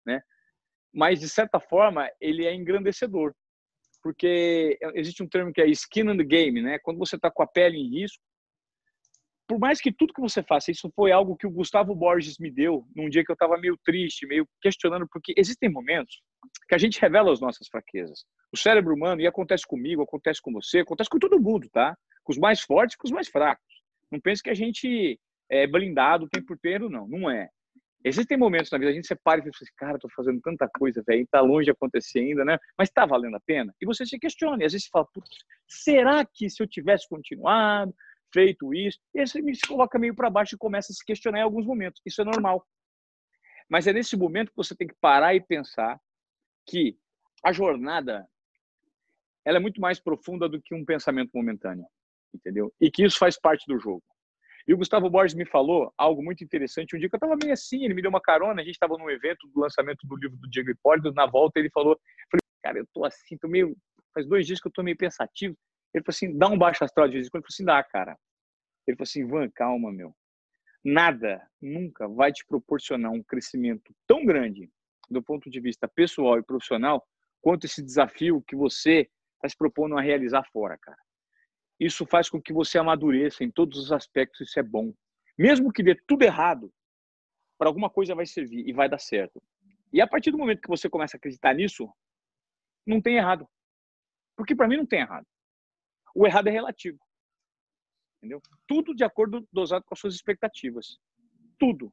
[0.04, 0.20] né?
[0.92, 3.32] Mas de certa forma ele é engrandecedor,
[4.02, 6.78] porque existe um termo que é skin in the game, né?
[6.80, 8.22] Quando você está com a pele em risco,
[9.48, 12.50] por mais que tudo que você faça, isso foi algo que o Gustavo Borges me
[12.50, 16.20] deu num dia que eu estava meio triste, meio questionando, porque existem momentos
[16.68, 18.24] que a gente revela as nossas fraquezas.
[18.52, 21.96] O cérebro humano, e acontece comigo, acontece com você, acontece com todo mundo, tá?
[22.22, 23.64] Com os mais fortes com os mais fracos.
[24.12, 25.18] Não pense que a gente
[25.50, 27.08] é blindado o tempo inteiro, não.
[27.08, 27.48] Não é.
[28.04, 31.02] Existem momentos na vida, a gente separa e fala assim, cara, tô fazendo tanta coisa,
[31.06, 32.58] velho, tá longe de acontecer ainda, né?
[32.76, 33.74] Mas tá valendo a pena?
[33.80, 35.08] E você se questiona, e às vezes você fala,
[35.66, 37.92] será que se eu tivesse continuado,
[38.32, 41.38] feito isso, e aí você me coloca meio para baixo e começa a se questionar
[41.38, 42.00] em alguns momentos.
[42.04, 42.66] Isso é normal.
[43.68, 46.00] Mas é nesse momento que você tem que parar e pensar
[46.66, 46.96] que
[47.44, 48.26] a jornada
[49.44, 51.86] ela é muito mais profunda do que um pensamento momentâneo,
[52.34, 52.72] entendeu?
[52.80, 54.02] E que isso faz parte do jogo.
[54.66, 56.94] E o Gustavo Borges me falou algo muito interessante.
[56.94, 58.98] Um dia que eu estava meio assim, ele me deu uma carona, a gente estava
[58.98, 61.98] num evento do lançamento do livro do Diego Hipólito, na volta ele falou,
[62.30, 63.74] falei, cara, eu tô assim, tô meio,
[64.12, 65.56] faz dois dias que eu tô meio pensativo.
[65.94, 67.42] Ele falou assim, dá um baixo astral de vez em quando.
[67.42, 68.18] Eu falei assim, dá, cara.
[68.86, 70.14] Ele falou assim, Ivan, calma, meu.
[70.84, 74.70] nada nunca vai te proporcionar um crescimento tão grande
[75.10, 77.06] do ponto de vista pessoal e profissional
[77.40, 80.98] quanto esse desafio que você está se propondo a realizar fora, cara.
[81.78, 84.92] Isso faz com que você amadureça em todos os aspectos, isso é bom.
[85.38, 86.72] Mesmo que dê tudo errado,
[87.56, 89.40] para alguma coisa vai servir e vai dar certo.
[89.92, 91.88] E a partir do momento que você começa a acreditar nisso,
[92.86, 93.48] não tem errado.
[94.36, 95.26] Porque para mim não tem errado.
[96.18, 96.98] O errado é relativo.
[98.18, 98.42] Entendeu?
[98.66, 100.98] Tudo de acordo dosado com as suas expectativas.
[101.60, 101.92] Tudo.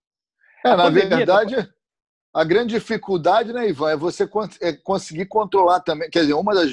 [0.65, 1.73] É, na verdade, tá...
[2.33, 4.27] a grande dificuldade, né, Ivan, é você
[4.61, 6.09] é conseguir controlar também.
[6.09, 6.71] Quer dizer, uma das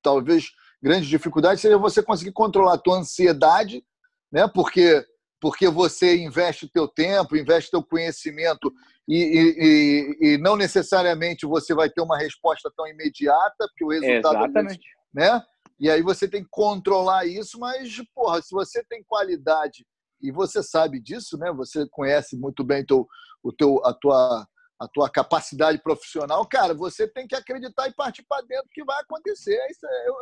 [0.00, 3.84] talvez grandes dificuldades seja você conseguir controlar a tua ansiedade,
[4.30, 4.46] né?
[4.46, 5.04] Porque
[5.40, 8.72] porque você investe teu tempo, investe teu conhecimento
[9.08, 14.36] e, e, e, não necessariamente você vai ter uma resposta tão imediata, porque o resultado
[14.36, 14.88] Exatamente.
[15.12, 15.42] né?
[15.82, 19.84] E aí você tem que controlar isso, mas porra, se você tem qualidade
[20.22, 21.52] e você sabe disso, né?
[21.52, 23.04] Você conhece muito bem teu,
[23.42, 24.46] o teu a tua
[24.80, 29.00] a tua capacidade profissional, cara, você tem que acreditar e partir para dentro que vai
[29.00, 29.56] acontecer.
[29.70, 30.14] Isso é, eu,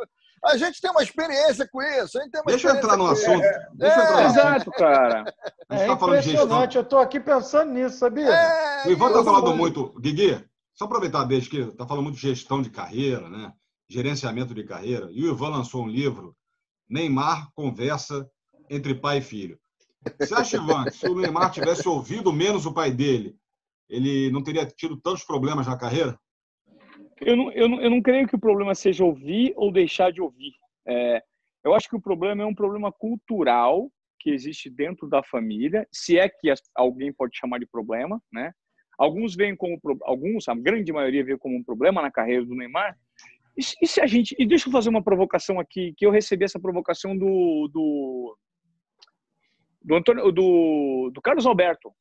[0.45, 2.19] a gente tem uma experiência com isso.
[2.45, 3.43] Deixa eu entrar no assunto.
[3.43, 4.77] É, Deixa eu entrar no Exato, assunto.
[4.77, 5.23] cara.
[5.69, 6.75] É tá impressionante.
[6.75, 8.29] Eu estou aqui pensando nisso, sabia?
[8.29, 9.99] É, o Ivan está falando muito.
[9.99, 10.43] Guigui,
[10.75, 13.51] só aproveitar a deixa que está falando muito de gestão de carreira, né?
[13.91, 15.09] Gerenciamento de carreira.
[15.11, 16.35] E o Ivan lançou um livro,
[16.89, 18.29] Neymar Conversa
[18.69, 19.59] entre Pai e Filho.
[20.17, 23.39] Você acha, Ivan, que se o Neymar tivesse ouvido menos o pai dele
[23.91, 26.17] ele não teria tido tantos problemas na carreira?
[27.19, 30.21] Eu não, eu não, eu não creio que o problema seja ouvir ou deixar de
[30.21, 30.53] ouvir.
[30.87, 31.21] É,
[31.63, 36.17] eu acho que o problema é um problema cultural que existe dentro da família, se
[36.17, 38.53] é que alguém pode chamar de problema, né?
[38.97, 42.95] Alguns veem como alguns, a grande maioria vê como um problema na carreira do Neymar.
[43.57, 46.45] E, e se a gente, e deixa eu fazer uma provocação aqui, que eu recebi
[46.45, 48.37] essa provocação do do
[49.83, 51.91] do, Antônio, do, do Carlos Alberto.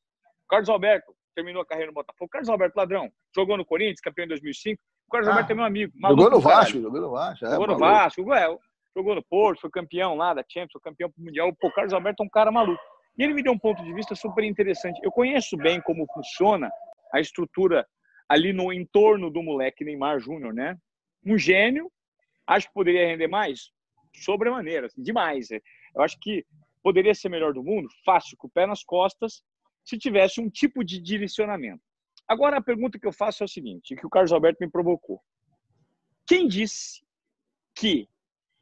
[0.48, 2.26] Carlos Alberto, terminou a carreira no Botafogo.
[2.26, 4.80] O Carlos Alberto Ladrão jogou no Corinthians, campeão em 2005.
[5.06, 5.92] O Carlos ah, Alberto é meu amigo.
[6.02, 7.46] Jogou no Vasco, jogou no Vasco.
[7.46, 8.58] É, jogou no Vasco, é,
[8.96, 11.54] jogou no Porto, foi campeão lá da Champions, foi campeão mundial.
[11.58, 12.82] Pô, o Carlos Alberto é um cara maluco.
[13.18, 15.00] E ele me deu um ponto de vista super interessante.
[15.02, 16.70] Eu conheço bem como funciona
[17.12, 17.86] a estrutura
[18.28, 20.76] ali no entorno do moleque Neymar Júnior, né?
[21.24, 21.90] Um gênio,
[22.46, 23.70] acho que poderia render mais,
[24.14, 25.50] sobremaneira, assim, demais.
[25.50, 26.44] Eu acho que
[26.82, 29.42] poderia ser melhor do mundo, fácil, com o pé nas costas,
[29.84, 31.82] se tivesse um tipo de direcionamento.
[32.26, 35.20] Agora, a pergunta que eu faço é o seguinte, que o Carlos Alberto me provocou.
[36.26, 37.02] Quem disse
[37.74, 38.08] que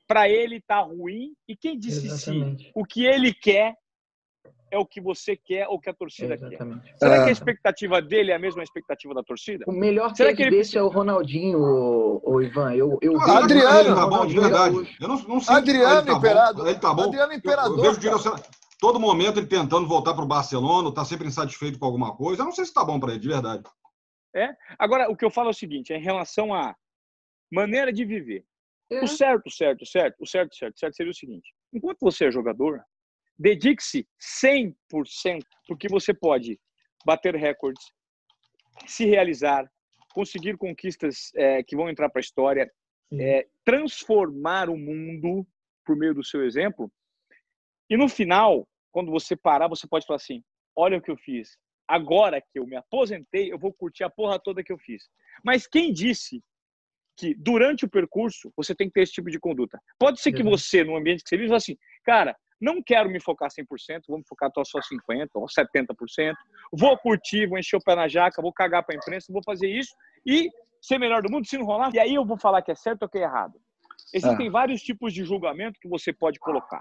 [0.06, 2.30] para ele está ruim e quem disse se
[2.74, 3.76] o que ele quer
[4.70, 6.82] é o que você quer ou que a torcida Exatamente.
[6.82, 6.98] quer?
[6.98, 9.64] Será que a expectativa dele é a mesma expectativa da torcida?
[9.66, 10.56] O melhor Será que ele...
[10.56, 12.74] desse é o Ronaldinho, o, o Ivan.
[12.74, 14.96] Eu, eu Adriano, tá bom, de verdade.
[15.00, 16.68] Eu não, não sei Adriano tá Imperador.
[16.68, 17.02] Ele tá bom.
[17.04, 17.78] Adriano Imperador.
[17.78, 18.34] Eu, eu vejo
[18.80, 22.42] todo momento ele tentando voltar para o Barcelona, está sempre insatisfeito com alguma coisa.
[22.42, 23.62] Eu não sei se está bom para ele, de verdade.
[24.34, 24.54] É.
[24.78, 26.74] Agora, o que eu falo é o seguinte: é em relação à
[27.50, 28.44] maneira de viver.
[28.90, 29.02] É.
[29.02, 32.82] O certo, certo, certo, o certo, certo, certo seria o seguinte: enquanto você é jogador,
[33.38, 34.06] dedique-se
[34.44, 34.74] 100%,
[35.66, 36.58] porque você pode
[37.04, 37.84] bater recordes,
[38.86, 39.70] se realizar,
[40.12, 42.70] conseguir conquistas é, que vão entrar para a história,
[43.12, 45.46] é, transformar o mundo
[45.84, 46.90] por meio do seu exemplo,
[47.90, 50.42] e no final, quando você parar, você pode falar assim:
[50.76, 51.56] olha o que eu fiz.
[51.86, 55.08] Agora que eu me aposentei, eu vou curtir a porra toda que eu fiz.
[55.42, 56.42] Mas quem disse
[57.16, 59.80] que durante o percurso você tem que ter esse tipo de conduta?
[59.98, 63.48] Pode ser que você, no ambiente que você vive, assim, cara, não quero me focar
[63.48, 66.34] 100%, vou me focar só 50% ou 70%,
[66.72, 69.68] vou curtir, vou encher o pé na jaca, vou cagar para a imprensa, vou fazer
[69.68, 69.94] isso
[70.26, 70.50] e
[70.80, 73.02] ser melhor do mundo, se não rolar, e aí eu vou falar que é certo
[73.02, 73.54] ou que é errado.
[74.14, 74.50] Existem é.
[74.50, 76.80] vários tipos de julgamento que você pode colocar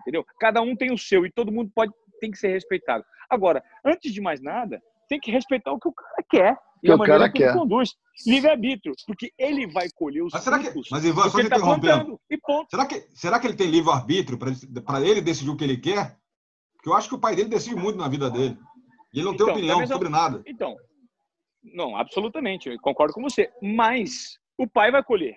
[0.00, 0.24] entendeu?
[0.38, 3.02] Cada um tem o seu e todo mundo pode tem que ser respeitado.
[3.30, 6.92] Agora, antes de mais nada, tem que respeitar o que o cara quer e que
[6.92, 7.90] a maneira que ele conduz.
[8.26, 12.20] Livre-arbítrio, porque ele vai colher os mas será que, Mas, Ivan, só que tá interrompendo.
[12.28, 12.68] E ponto.
[12.70, 16.18] Será que, será que ele tem livre-arbítrio para ele decidir o que ele quer?
[16.74, 18.58] Porque eu acho que o pai dele decide muito na vida dele.
[19.12, 19.94] E ele não então, tem opinião mesma...
[19.94, 20.42] sobre nada.
[20.46, 20.76] Então,
[21.62, 23.50] não, absolutamente, eu concordo com você.
[23.62, 25.36] Mas o pai vai colher.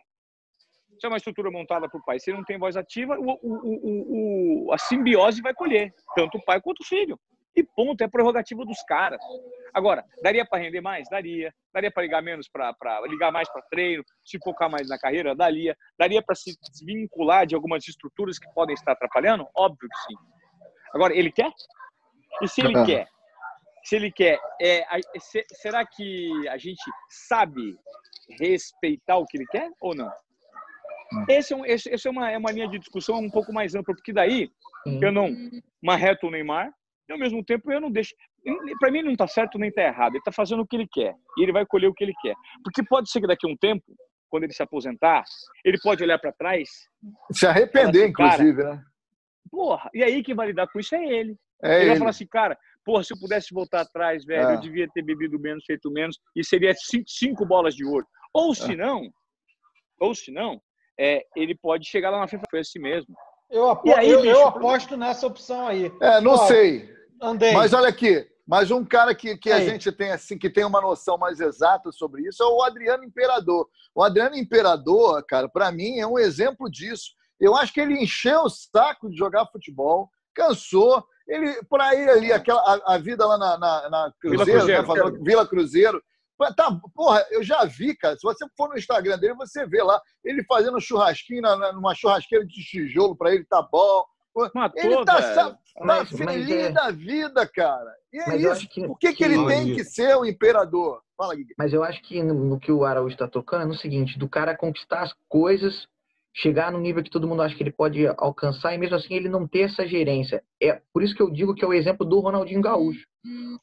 [0.99, 3.31] Se é uma estrutura montada para o pai, se ele não tem voz ativa, o,
[3.41, 7.19] o, o, a simbiose vai colher, tanto o pai quanto o filho.
[7.55, 9.21] E ponto, é prerrogativa dos caras.
[9.73, 11.07] Agora, daria para render mais?
[11.09, 11.53] Daria.
[11.73, 12.75] Daria para ligar menos para
[13.07, 15.35] ligar mais para treino, se focar mais na carreira?
[15.35, 15.75] Daria.
[15.97, 19.47] Daria para se desvincular de algumas estruturas que podem estar atrapalhando?
[19.55, 20.15] Óbvio que sim.
[20.93, 21.51] Agora, ele quer?
[22.41, 23.07] E se ele quer?
[23.83, 24.85] Se ele quer, é,
[25.19, 27.77] se, será que a gente sabe
[28.39, 30.09] respeitar o que ele quer ou não?
[31.27, 33.75] Esse é, um, esse, esse é, uma, é uma linha de discussão um pouco mais
[33.75, 34.49] ampla, porque daí
[35.01, 35.29] eu não
[35.81, 36.73] marreto o Neymar,
[37.09, 38.13] E ao mesmo tempo eu não deixo.
[38.79, 40.13] Para mim não está certo nem está errado.
[40.13, 42.35] Ele está fazendo o que ele quer e ele vai colher o que ele quer.
[42.63, 43.83] Porque pode ser que daqui a um tempo,
[44.29, 45.23] quando ele se aposentar,
[45.65, 46.69] ele pode olhar para trás.
[47.31, 48.81] Se arrepender, assim, inclusive, né?
[49.51, 51.37] Porra, e aí quem vai lidar com isso é ele.
[51.63, 54.55] É ele, ele vai falar assim, cara, porra, se eu pudesse voltar atrás, velho, É.
[54.55, 58.05] eu devia ter bebido menos, feito menos, e seria cinco, cinco bolas de ouro.
[58.33, 59.09] Ou se não,
[59.99, 60.59] ou se não,
[60.99, 63.15] é, ele pode chegar lá na frente e falar, foi assim mesmo.
[63.53, 65.91] Eu, apo- E aí, eu, bicho, eu aposto nessa opção aí.
[66.01, 66.89] É, não Ó, sei.
[67.21, 67.53] Andei.
[67.53, 69.65] Mas olha aqui, mas um cara que, que a Aí.
[69.69, 73.69] gente tem assim, que tem uma noção mais exata sobre isso é o Adriano Imperador.
[73.95, 77.11] O Adriano Imperador, cara, para mim é um exemplo disso.
[77.39, 81.05] Eu acho que ele encheu o saco de jogar futebol, cansou.
[81.27, 84.81] Ele, para ele ali, aquela, a, a vida lá na, na, na Vila Cruzeiro, Cruzeiro.
[84.81, 86.03] né, falando- Vila Cruzeiro.
[86.57, 88.15] Tá, porra, eu já vi, cara.
[88.17, 92.45] Se você for no Instagram dele, você vê lá ele fazendo churrasquinho na, numa churrasqueira
[92.45, 94.03] de tijolo para ele, tá bom.
[94.35, 95.35] Ele Matou, tá, velho.
[95.35, 97.93] sa- tá Mas- mas feliz é- da vida, cara.
[98.11, 98.67] E é Mas isso.
[98.67, 101.01] que- Por que, que ele tem que ser o imperador?
[101.15, 101.45] Fala, Gui.
[101.57, 104.27] Mas eu acho que no, no que o Araújo está tocando é no seguinte, do
[104.27, 105.87] cara conquistar as coisas,
[106.35, 109.29] chegar no nível que todo mundo acha que ele pode alcançar e mesmo assim ele
[109.29, 110.43] não ter essa gerência.
[110.61, 113.05] É por isso que eu digo que é o exemplo do Ronaldinho Gaúcho.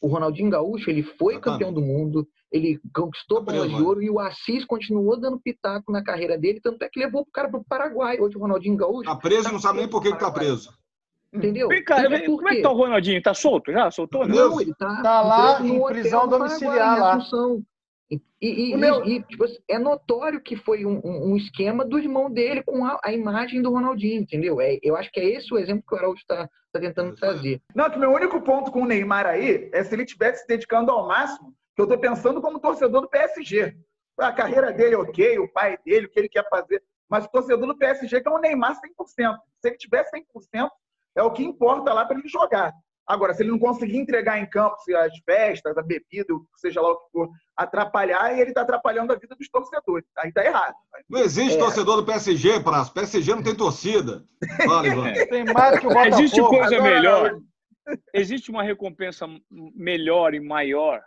[0.01, 4.09] O Ronaldinho Gaúcho, ele foi campeão do mundo, ele conquistou Tá bola de ouro e
[4.09, 7.63] o Assis continuou dando pitaco na carreira dele, tanto é que levou o cara pro
[7.69, 8.19] Paraguai.
[8.21, 10.71] Hoje o Ronaldinho Gaúcho Tá preso e não sabe nem por que, tá preso.
[11.33, 11.69] Entendeu?
[11.69, 13.23] Vem cá, vem- como é que tá o Ronaldinho?
[13.23, 13.91] Tá solto já?
[13.91, 14.27] Soltou?
[14.27, 14.35] né?
[14.35, 17.15] Não, ele tá, Tá lá em prisão domiciliar Paraguai, lá.
[17.17, 17.63] Assunção.
[18.11, 22.29] E, e- meu- e, tipo é notório que foi um, um- um esquema do irmão
[22.31, 24.61] dele com a, a imagem do Ronaldinho, entendeu?
[24.61, 27.63] É, eu acho que é esse o exemplo que o Araújo está tentando trazer.
[27.75, 30.91] Não, que meu único ponto com o Neymar aí é se ele estivesse se dedicando
[30.91, 33.77] ao máximo, que eu tô pensando como torcedor do PSG.
[34.19, 36.83] A carreira dele é ok, o pai dele, o que ele quer fazer.
[37.09, 39.37] Mas o torcedor do PSG que é o Neymar 100%.
[39.61, 40.69] Se ele tiver 100%,
[41.17, 42.73] é o que importa lá para ele jogar.
[43.07, 46.47] Agora, se ele não conseguir entregar em campo se as festas, a bebida, o que
[46.61, 50.07] seja lá o que for, atrapalhar, e ele está atrapalhando a vida dos torcedores.
[50.19, 50.75] Aí tá errado.
[51.09, 51.59] Não existe É.
[51.59, 52.93] torcedor do PSG, Praça.
[52.93, 54.25] PSG não tem torcida.
[54.65, 55.13] Fala, Ivan.
[55.29, 56.15] Tem mais que o Botafogo.
[56.15, 57.41] Existe coisa Agora, melhor.
[58.15, 61.03] Existe uma recompensa melhor e maior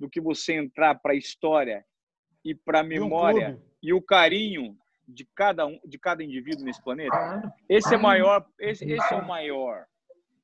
[0.00, 1.84] do que você entrar para a história
[2.44, 3.62] e para a um memória clube.
[3.82, 7.10] e o carinho de cada um, de cada indivíduo nesse planeta.
[7.10, 7.52] Claro.
[7.68, 9.84] Esse é Ah, maior, esse, esse é o maior.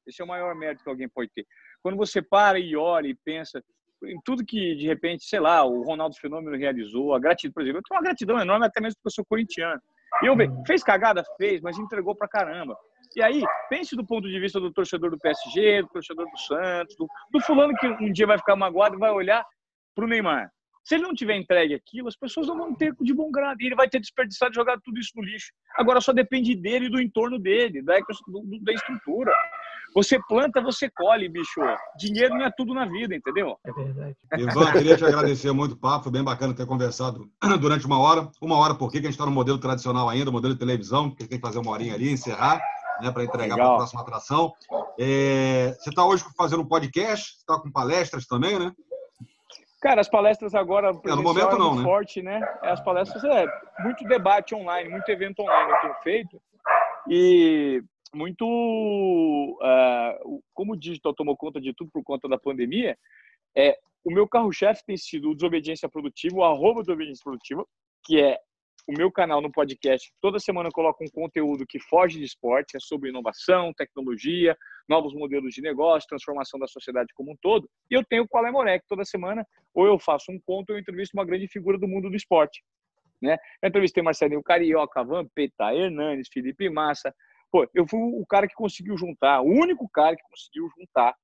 [0.07, 1.47] Esse é o maior mérito que alguém pode ter.
[1.83, 3.63] Quando você para e olha e pensa
[4.05, 7.79] em tudo que de repente, sei lá, o Ronaldo Fenômeno realizou, a gratidão, por exemplo,
[7.79, 9.81] eu tenho uma gratidão enorme até mesmo porque eu sou corintiano.
[10.23, 10.37] E eu
[10.67, 12.77] fez cagada, fez, mas entregou pra caramba.
[13.17, 16.97] E aí, pense do ponto de vista do torcedor do PSG, do torcedor do Santos,
[16.97, 19.45] do, do fulano que um dia vai ficar magoado e vai olhar
[19.95, 20.51] pro Neymar.
[20.85, 23.61] Se ele não tiver entregue aquilo, as pessoas não vão ter de bom grado.
[23.63, 25.51] E ele vai ter desperdiçado e jogado tudo isso no lixo.
[25.77, 27.95] Agora só depende dele e do entorno dele, da,
[28.61, 29.33] da estrutura.
[29.95, 31.61] Você planta, você colhe, bicho.
[31.97, 33.57] Dinheiro não é tudo na vida, entendeu?
[33.65, 34.17] É verdade.
[34.37, 36.05] Ivan, queria te agradecer muito o papo.
[36.05, 37.31] Foi bem bacana ter conversado
[37.61, 38.29] durante uma hora.
[38.43, 41.39] Uma hora, porque a gente está no modelo tradicional ainda, modelo de televisão, porque tem
[41.39, 42.61] que fazer uma horinha ali, encerrar,
[43.01, 44.53] né, para entregar para a próxima atração.
[44.99, 48.73] É, você está hoje fazendo um podcast, está com palestras também, né?
[49.81, 51.85] Cara, as palestras agora no presencial momento é não, muito né?
[51.85, 52.41] forte, né?
[52.63, 53.47] As palestras é
[53.81, 56.41] muito debate online, muito evento online eu tenho feito
[57.09, 57.83] e
[58.15, 58.45] muito
[60.25, 62.97] o- como o digital tomou conta de tudo por conta da pandemia,
[63.57, 67.65] é o meu carro-chefe tem sido o Desobediência Produtiva, o arroba Desobediência Produtiva,
[68.05, 68.39] que é
[68.87, 70.13] o meu canal no podcast.
[70.21, 74.55] Toda semana eu coloco um conteúdo que foge de esporte, é sobre inovação, tecnologia,
[74.87, 77.69] novos modelos de negócio, transformação da sociedade como um todo.
[77.91, 80.77] E eu tenho o Qual é que toda semana ou eu faço um conto ou
[80.77, 82.63] eu entrevisto uma grande figura do mundo do esporte.
[83.23, 83.39] Né?
[83.63, 87.15] Eu entrevistei Marcelinho Carioca, Vampeta, Hernanes, Felipe Massa.
[87.55, 91.15] Pô, eu fui o cara que conseguiu juntar, o único cara que conseguiu juntar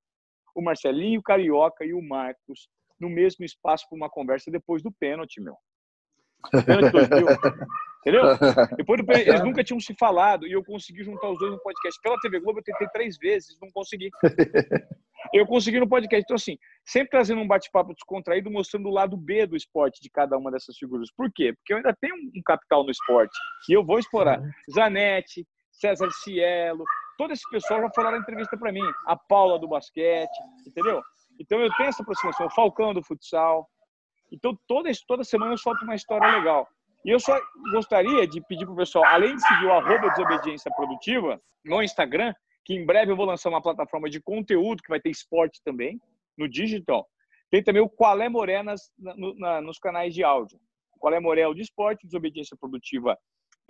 [0.55, 2.69] o Marcelinho Carioca e o Marcos
[3.01, 5.57] no mesmo espaço para uma conversa depois do pênalti, meu.
[6.65, 7.27] Pênalti 2000.
[8.07, 8.23] Entendeu?
[8.77, 11.61] Depois do pênalti, eles nunca tinham se falado e eu consegui juntar os dois no
[11.61, 12.01] podcast.
[12.01, 14.09] Pela TV Globo eu tentei três vezes, não consegui.
[15.35, 16.23] Eu consegui no podcast.
[16.23, 20.39] Então, assim, sempre trazendo um bate-papo descontraído, mostrando o lado B do esporte de cada
[20.39, 21.11] uma dessas figuras.
[21.13, 21.53] Por quê?
[21.55, 23.37] Porque eu ainda tenho um capital no esporte
[23.69, 24.41] e eu vou explorar.
[24.73, 25.45] Zanetti,
[25.81, 26.85] César Cielo,
[27.17, 28.83] todo esse pessoal já falaram entrevista para mim.
[29.07, 30.31] A Paula do basquete,
[30.67, 31.03] entendeu?
[31.39, 32.47] Então eu tenho essa aproximação.
[32.47, 33.67] O Falcão do futsal.
[34.31, 36.69] Então toda, toda semana eu solto uma história legal.
[37.05, 37.39] E eu só
[37.73, 42.75] gostaria de pedir pro pessoal, além de seguir o arroba Desobediência Produtiva no Instagram, que
[42.75, 45.99] em breve eu vou lançar uma plataforma de conteúdo que vai ter esporte também,
[46.37, 47.09] no digital.
[47.51, 50.59] Tem também o Qual é Moré nas, na- no- na- nos canais de áudio.
[50.95, 53.19] O Qual é Moré o de esporte, Desobediência Produtiva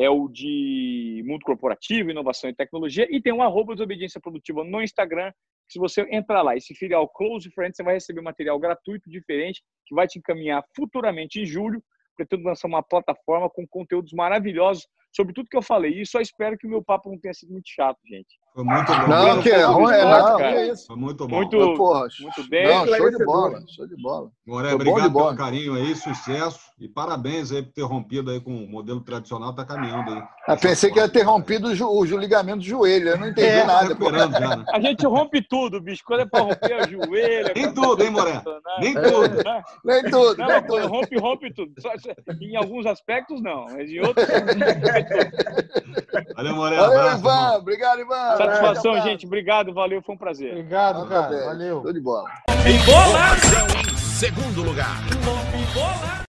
[0.00, 4.82] é o de mundo corporativo, inovação e tecnologia, e tem um arroba desobediência produtiva no
[4.82, 5.30] Instagram.
[5.68, 9.10] Se você entrar lá e se filiar ao Close Friends, você vai receber material gratuito,
[9.10, 11.84] diferente, que vai te encaminhar futuramente em julho.
[12.16, 16.00] Pretendo lançar uma plataforma com conteúdos maravilhosos sobre tudo que eu falei.
[16.00, 18.39] E só espero que o meu papo não tenha sido muito chato, gente.
[18.60, 19.06] Foi muito bom.
[19.08, 20.86] Não, que é ruim, é, é isso.
[20.86, 21.36] Foi muito bom.
[21.36, 22.66] Muito, Porra, muito bem.
[22.68, 24.30] Não, show de bola, show de bola.
[24.46, 26.60] Moré, obrigado pelo carinho aí, sucesso.
[26.78, 30.22] E parabéns aí por ter rompido aí com o modelo tradicional, tá caminhando aí.
[30.48, 33.64] Eu pensei que ia ter rompido o, o ligamento do joelho, eu não entendi É,
[33.64, 33.88] nada.
[33.88, 34.64] recuperando já, né?
[34.72, 36.02] A gente rompe tudo, bicho.
[36.06, 37.52] Quando é pra romper o joelho.
[37.54, 38.42] Nem tudo, hein, Moré?
[38.80, 39.36] Nem tudo.
[39.84, 40.86] Nem tudo, Não, nem tudo.
[40.88, 41.72] rompe, rompe tudo.
[41.80, 41.92] Só-
[42.40, 43.66] em alguns aspectos, não.
[43.66, 44.26] Mas em outros.
[46.36, 46.76] Valeu, Moré.
[46.76, 47.30] Valeu, abraço, Ivan.
[47.30, 47.56] irmão.
[47.58, 48.36] Obrigado, Ivan.
[48.36, 49.26] Satisfação, gente.
[49.26, 50.02] Obrigado, valeu.
[50.02, 50.50] Foi um prazer.
[50.52, 51.28] Obrigado, cara.
[51.28, 51.44] 10.
[51.44, 51.82] Valeu.
[51.82, 52.30] Show de bola.
[52.66, 54.96] Em segundo lugar.